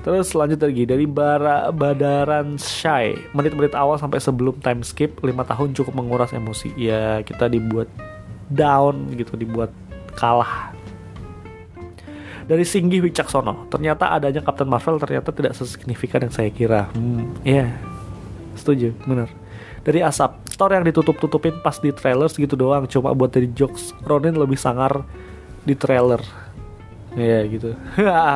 Terus 0.05 0.33
lanjut 0.33 0.61
lagi 0.61 0.85
dari 0.88 1.05
Bara 1.05 1.68
Badaran 1.68 2.57
Shy 2.57 3.12
Menit-menit 3.37 3.77
awal 3.77 4.01
sampai 4.01 4.20
sebelum 4.20 4.57
time 4.61 4.81
skip 4.81 5.20
5 5.20 5.33
tahun 5.37 5.68
cukup 5.77 5.92
menguras 5.92 6.33
emosi. 6.33 6.72
Ya 6.77 7.20
kita 7.24 7.48
dibuat 7.48 7.92
down 8.48 9.12
gitu 9.16 9.37
Dibuat 9.37 9.68
kalah 10.18 10.74
dari 12.48 12.64
Singgi 12.64 12.98
Wicaksono. 13.04 13.68
Ternyata 13.68 14.11
adanya 14.11 14.40
Captain 14.40 14.66
Marvel 14.66 14.96
ternyata 14.96 15.31
tidak 15.31 15.52
sesignifikan 15.54 16.24
yang 16.24 16.33
saya 16.33 16.50
kira. 16.50 16.88
Hmm, 16.96 17.37
ya, 17.44 17.68
yeah. 17.68 17.70
setuju, 18.57 18.96
benar. 19.04 19.28
Dari 19.85 20.00
Asap, 20.02 20.48
Thor 20.57 20.72
yang 20.74 20.83
ditutup-tutupin 20.83 21.61
pas 21.62 21.76
di 21.78 21.92
trailer 21.92 22.26
segitu 22.33 22.59
doang, 22.59 22.88
cuma 22.88 23.12
buat 23.12 23.31
dari 23.31 23.52
jokes. 23.52 23.94
Ronin 24.02 24.35
lebih 24.35 24.59
sangar 24.59 25.04
di 25.62 25.76
trailer. 25.76 26.24
Ya 27.14 27.38
yeah, 27.38 27.42
gitu. 27.46 27.70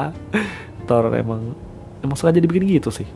Thor 0.86 1.08
emang 1.16 1.56
emang 2.04 2.16
sengaja 2.20 2.38
dibikin 2.38 2.68
gitu 2.68 2.92
sih. 2.92 3.08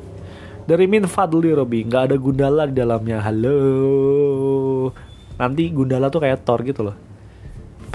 Dari 0.67 0.91
Min 0.91 1.07
Fadli 1.07 1.55
Robi, 1.55 1.87
nggak 1.87 2.11
ada 2.11 2.17
Gundala 2.19 2.67
di 2.67 2.75
dalamnya. 2.75 3.23
Halo. 3.23 3.57
Nanti 5.39 5.71
Gundala 5.71 6.11
tuh 6.11 6.27
kayak 6.27 6.43
Thor 6.43 6.67
gitu 6.67 6.91
loh. 6.91 7.06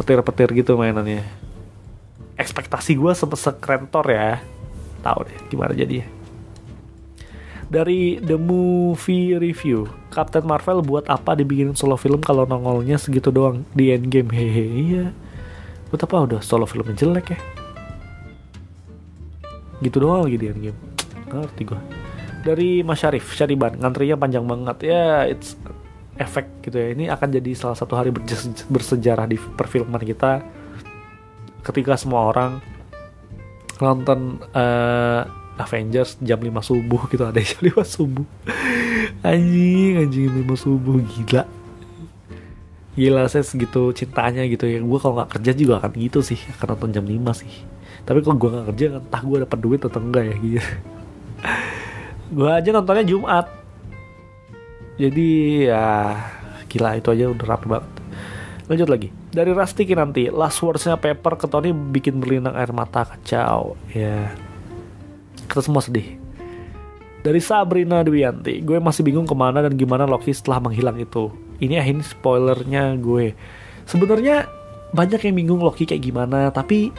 Petir-petir 0.02 0.50
gitu 0.58 0.74
mainannya. 0.74 1.22
Ekspektasi 2.42 2.98
gue 2.98 3.14
sekrentor 3.14 4.10
ya. 4.10 4.42
Tahu 5.06 5.30
deh 5.30 5.38
gimana 5.54 5.78
jadi 5.78 6.10
dari 7.72 8.20
The 8.20 8.36
Movie 8.36 9.40
Review 9.40 9.88
Captain 10.12 10.44
Marvel 10.44 10.84
buat 10.84 11.08
apa 11.08 11.40
dibikin 11.40 11.72
solo 11.72 11.96
film 11.96 12.20
kalau 12.20 12.44
nongolnya 12.44 13.00
segitu 13.00 13.32
doang 13.32 13.64
di 13.72 13.96
Endgame? 13.96 14.28
Hehe 14.36 14.66
iya. 14.68 15.06
Buat 15.88 16.04
apa? 16.04 16.28
Udah 16.28 16.40
solo 16.44 16.68
filmnya 16.68 17.00
jelek 17.00 17.32
ya. 17.32 17.40
Gitu 19.80 20.04
doang 20.04 20.28
lagi 20.28 20.36
di 20.36 20.52
Endgame. 20.52 20.80
Ngerti 21.32 21.64
gue 21.64 21.82
dari 22.42 22.82
Mas 22.82 23.00
Syarif 23.00 23.38
Syariban 23.38 23.80
ngantrinya 23.80 24.20
panjang 24.20 24.44
banget. 24.44 24.92
Ya 24.92 25.24
it's 25.32 25.56
efek 26.18 26.66
gitu 26.66 26.76
ya. 26.76 26.88
Ini 26.96 27.12
akan 27.12 27.28
jadi 27.32 27.52
salah 27.56 27.78
satu 27.78 27.96
hari 27.96 28.12
bersejarah 28.68 29.28
di 29.28 29.38
perfilman 29.38 30.02
kita. 30.04 30.44
Ketika 31.62 31.94
semua 31.96 32.28
orang 32.32 32.58
nonton 33.78 34.42
uh, 34.54 35.26
Avengers 35.62 36.18
jam 36.26 36.42
5 36.42 36.50
subuh 36.66 37.06
gitu 37.12 37.22
ada 37.22 37.38
jam 37.38 37.62
5 37.62 37.86
subuh. 37.86 38.26
Anjing 39.28 40.02
anjing 40.02 40.30
5 40.46 40.58
subuh 40.58 40.98
gila. 40.98 41.44
Gila 42.98 43.24
saya 43.30 43.46
segitu 43.46 43.94
cintanya 43.94 44.42
gitu 44.50 44.66
ya. 44.66 44.82
Gue 44.82 44.98
kalau 44.98 45.22
nggak 45.22 45.38
kerja 45.38 45.52
juga 45.54 45.78
akan 45.78 45.92
gitu 46.02 46.20
sih 46.26 46.42
akan 46.58 46.76
nonton 46.76 46.90
jam 46.98 47.06
5 47.06 47.42
sih. 47.46 47.54
Tapi 48.02 48.26
kalau 48.26 48.38
gue 48.42 48.50
nggak 48.50 48.68
kerja 48.74 48.86
entah 48.98 49.22
gue 49.22 49.38
dapat 49.46 49.60
duit 49.62 49.82
atau 49.86 50.02
enggak 50.02 50.24
ya 50.26 50.36
gitu 50.42 50.62
gue 52.36 52.50
aja 52.50 52.70
nontonnya 52.72 53.06
Jumat 53.06 53.46
jadi 54.96 55.30
ya 55.72 55.86
gila 56.72 57.00
itu 57.00 57.12
aja 57.12 57.26
udah 57.32 57.46
rapi 57.48 57.68
banget. 57.68 57.92
Lanjut 58.72 58.88
lagi. 58.88 59.10
Dari 59.32 59.52
Rastiki 59.52 59.96
nanti 59.96 60.32
last 60.32 60.64
wordsnya 60.64 60.96
Pepper 60.96 61.36
ke 61.36 61.48
Tony 61.48 61.76
bikin 61.76 62.24
berlinang 62.24 62.56
air 62.56 62.72
mata 62.72 63.04
kacau. 63.04 63.76
Ya. 63.92 64.32
Kita 65.48 65.60
semua 65.60 65.84
sedih. 65.84 66.16
Dari 67.22 67.38
Sabrina 67.44 68.02
Dwianti 68.02 68.64
gue 68.64 68.80
masih 68.82 69.04
bingung 69.06 69.28
ke 69.28 69.36
mana 69.36 69.62
dan 69.62 69.76
gimana 69.76 70.08
Loki 70.08 70.32
setelah 70.32 70.64
menghilang 70.64 70.98
itu. 70.98 71.30
Ini 71.60 71.78
ya 71.78 71.86
ini 71.86 72.02
spoilernya 72.02 72.96
gue. 72.98 73.36
Sebenarnya 73.86 74.48
banyak 74.96 75.20
yang 75.28 75.36
bingung 75.36 75.62
Loki 75.62 75.88
kayak 75.88 76.04
gimana 76.04 76.52
tapi 76.52 76.92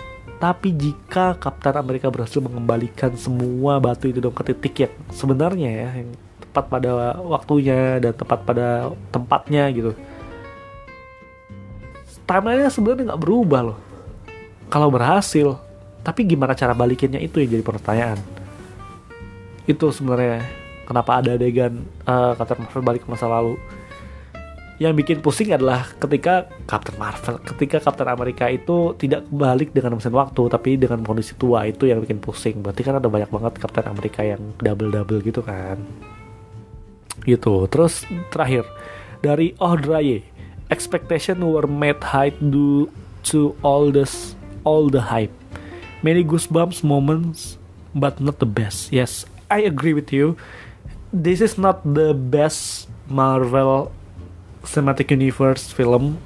tapi 0.42 0.74
jika 0.74 1.38
Kapten 1.38 1.78
Amerika 1.78 2.10
berhasil 2.10 2.42
mengembalikan 2.42 3.14
semua 3.14 3.78
batu 3.78 4.10
itu 4.10 4.18
dong 4.18 4.34
ke 4.34 4.42
titik 4.50 4.74
yang 4.82 4.92
sebenarnya 5.14 5.70
ya 5.70 5.88
yang 6.02 6.10
tepat 6.52 6.68
pada 6.68 7.16
waktunya 7.24 7.96
dan 7.96 8.12
tepat 8.12 8.44
pada 8.44 8.92
tempatnya 9.08 9.72
gitu 9.72 9.96
timelinenya 12.28 12.68
sebenarnya 12.68 13.08
nggak 13.12 13.22
berubah 13.24 13.72
loh 13.72 13.78
kalau 14.68 14.92
berhasil 14.92 15.56
tapi 16.04 16.28
gimana 16.28 16.52
cara 16.52 16.76
balikinnya 16.76 17.18
itu 17.24 17.40
yang 17.40 17.56
jadi 17.56 17.64
pertanyaan 17.64 18.20
itu 19.64 19.88
sebenarnya 19.88 20.44
kenapa 20.84 21.24
ada 21.24 21.40
adegan 21.40 21.88
uh, 22.04 22.36
Captain 22.36 22.60
Marvel 22.60 22.84
balik 22.84 23.02
ke 23.04 23.08
masa 23.08 23.32
lalu 23.32 23.56
yang 24.82 24.98
bikin 24.98 25.22
pusing 25.22 25.54
adalah 25.54 25.86
ketika 25.94 26.50
Captain 26.66 26.98
Marvel, 26.98 27.38
ketika 27.54 27.78
Captain 27.78 28.10
Amerika 28.10 28.50
itu 28.50 28.98
tidak 28.98 29.22
balik 29.30 29.70
dengan 29.70 29.94
mesin 29.94 30.10
waktu, 30.10 30.50
tapi 30.50 30.74
dengan 30.74 31.06
kondisi 31.06 31.38
tua 31.38 31.70
itu 31.70 31.86
yang 31.86 32.02
bikin 32.02 32.18
pusing. 32.18 32.58
Berarti 32.66 32.82
kan 32.82 32.98
ada 32.98 33.06
banyak 33.06 33.30
banget 33.30 33.62
Captain 33.62 33.86
Amerika 33.86 34.26
yang 34.26 34.42
double-double 34.58 35.22
gitu 35.22 35.38
kan. 35.46 35.78
Gitu. 37.22 37.68
Terus 37.68 38.02
terakhir 38.32 38.64
dari 39.20 39.54
Ohdraye, 39.60 40.24
expectation 40.72 41.44
were 41.44 41.68
made 41.68 42.00
high 42.00 42.32
due 42.40 42.88
to 43.28 43.52
all 43.60 43.92
this 43.92 44.34
all 44.64 44.88
the 44.88 45.12
hype. 45.12 45.32
Many 46.02 46.26
goosebumps 46.26 46.82
moments, 46.82 47.60
but 47.94 48.18
not 48.18 48.42
the 48.42 48.48
best. 48.48 48.90
Yes, 48.90 49.22
I 49.46 49.62
agree 49.62 49.94
with 49.94 50.10
you. 50.10 50.34
This 51.12 51.38
is 51.38 51.60
not 51.60 51.84
the 51.86 52.16
best 52.16 52.90
Marvel 53.06 53.92
Cinematic 54.64 55.12
Universe 55.12 55.70
film 55.70 56.18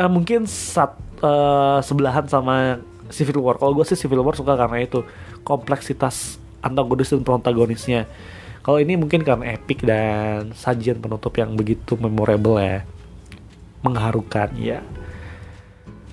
uh, 0.00 0.10
mungkin 0.10 0.48
saat 0.48 0.96
uh, 1.20 1.78
sebelahan 1.84 2.24
sama 2.24 2.80
Civil 3.12 3.42
War 3.42 3.58
kalau 3.60 3.76
gue 3.76 3.84
sih 3.84 3.98
Civil 3.98 4.22
War 4.24 4.32
suka 4.32 4.56
karena 4.56 4.80
itu 4.80 5.02
kompleksitas 5.42 6.40
antagonis 6.64 7.10
dan 7.10 7.24
protagonisnya 7.24 8.08
kalau 8.60 8.78
ini 8.78 8.96
mungkin 8.96 9.24
karena 9.24 9.56
epic 9.56 9.84
dan 9.84 10.52
sajian 10.52 11.00
penutup 11.00 11.32
yang 11.36 11.56
begitu 11.56 11.96
memorable 11.96 12.60
ya. 12.60 12.84
Mengharukan. 13.80 14.52
Ya 14.60 14.84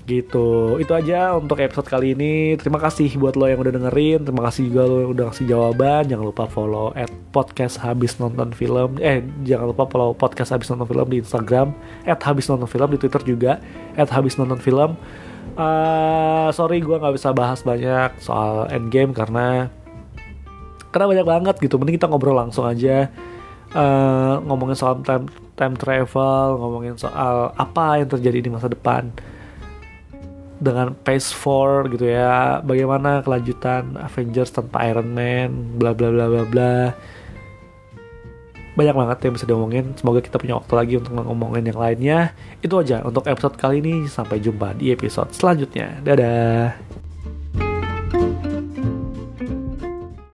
gitu. 0.08 0.80
Itu 0.80 0.96
aja 0.96 1.36
untuk 1.36 1.60
episode 1.60 1.86
kali 1.86 2.16
ini. 2.16 2.56
Terima 2.56 2.80
kasih 2.80 3.12
buat 3.20 3.36
lo 3.36 3.46
yang 3.52 3.60
udah 3.60 3.76
dengerin. 3.76 4.24
Terima 4.24 4.48
kasih 4.48 4.72
juga 4.72 4.82
lo 4.88 4.96
yang 5.04 5.12
udah 5.14 5.26
ngasih 5.30 5.46
jawaban. 5.46 6.04
Jangan 6.08 6.26
lupa 6.26 6.48
follow 6.48 6.96
at 6.96 7.12
podcast 7.36 7.76
habis 7.84 8.16
nonton 8.18 8.56
film. 8.56 8.98
Eh 9.04 9.22
jangan 9.44 9.76
lupa 9.76 9.84
follow 9.92 10.16
podcast 10.16 10.56
habis 10.56 10.72
nonton 10.72 10.88
film 10.88 11.08
di 11.12 11.20
Instagram. 11.20 11.76
At 12.08 12.24
habis 12.24 12.48
nonton 12.48 12.66
film 12.66 12.88
di 12.96 12.98
Twitter 12.98 13.22
juga. 13.28 13.60
At 14.00 14.08
habis 14.10 14.40
nonton 14.40 14.58
film. 14.64 14.96
Uh, 15.58 16.54
sorry 16.54 16.80
gue 16.80 16.96
nggak 16.96 17.18
bisa 17.18 17.34
bahas 17.34 17.66
banyak 17.66 18.14
soal 18.22 18.70
endgame 18.70 19.10
karena 19.10 19.74
karena 20.92 21.06
banyak 21.08 21.28
banget 21.28 21.56
gitu 21.62 21.76
mending 21.80 21.98
kita 22.00 22.08
ngobrol 22.10 22.38
langsung 22.38 22.68
aja. 22.68 23.12
Uh, 23.76 24.40
ngomongin 24.48 24.80
soal 24.80 25.04
time 25.04 25.28
time 25.60 25.76
travel 25.76 26.56
ngomongin 26.56 26.96
soal 26.96 27.52
apa 27.60 28.00
yang 28.00 28.10
terjadi 28.10 28.40
di 28.48 28.50
masa 28.52 28.72
depan. 28.72 29.12
Dengan 30.58 30.98
Phase 31.06 31.38
4 31.38 31.94
gitu 31.94 32.10
ya 32.10 32.66
bagaimana 32.66 33.22
kelanjutan 33.22 33.94
Avengers 34.02 34.50
tanpa 34.50 34.90
Iron 34.90 35.14
Man 35.14 35.78
bla 35.78 35.94
bla 35.94 36.10
bla 36.10 36.26
bla 36.32 36.44
bla. 36.48 36.76
Banyak 38.78 38.94
banget 38.94 39.18
yang 39.26 39.34
bisa 39.34 39.46
diomongin. 39.50 39.86
Semoga 39.98 40.22
kita 40.22 40.38
punya 40.38 40.58
waktu 40.58 40.74
lagi 40.78 40.94
untuk 41.02 41.14
ngomongin 41.18 41.66
yang 41.66 41.82
lainnya. 41.82 42.20
Itu 42.62 42.78
aja 42.78 43.02
untuk 43.02 43.26
episode 43.26 43.58
kali 43.58 43.82
ini. 43.82 44.06
Sampai 44.06 44.38
jumpa 44.38 44.78
di 44.78 44.94
episode 44.94 45.34
selanjutnya. 45.34 45.98
Dadah 46.06 46.78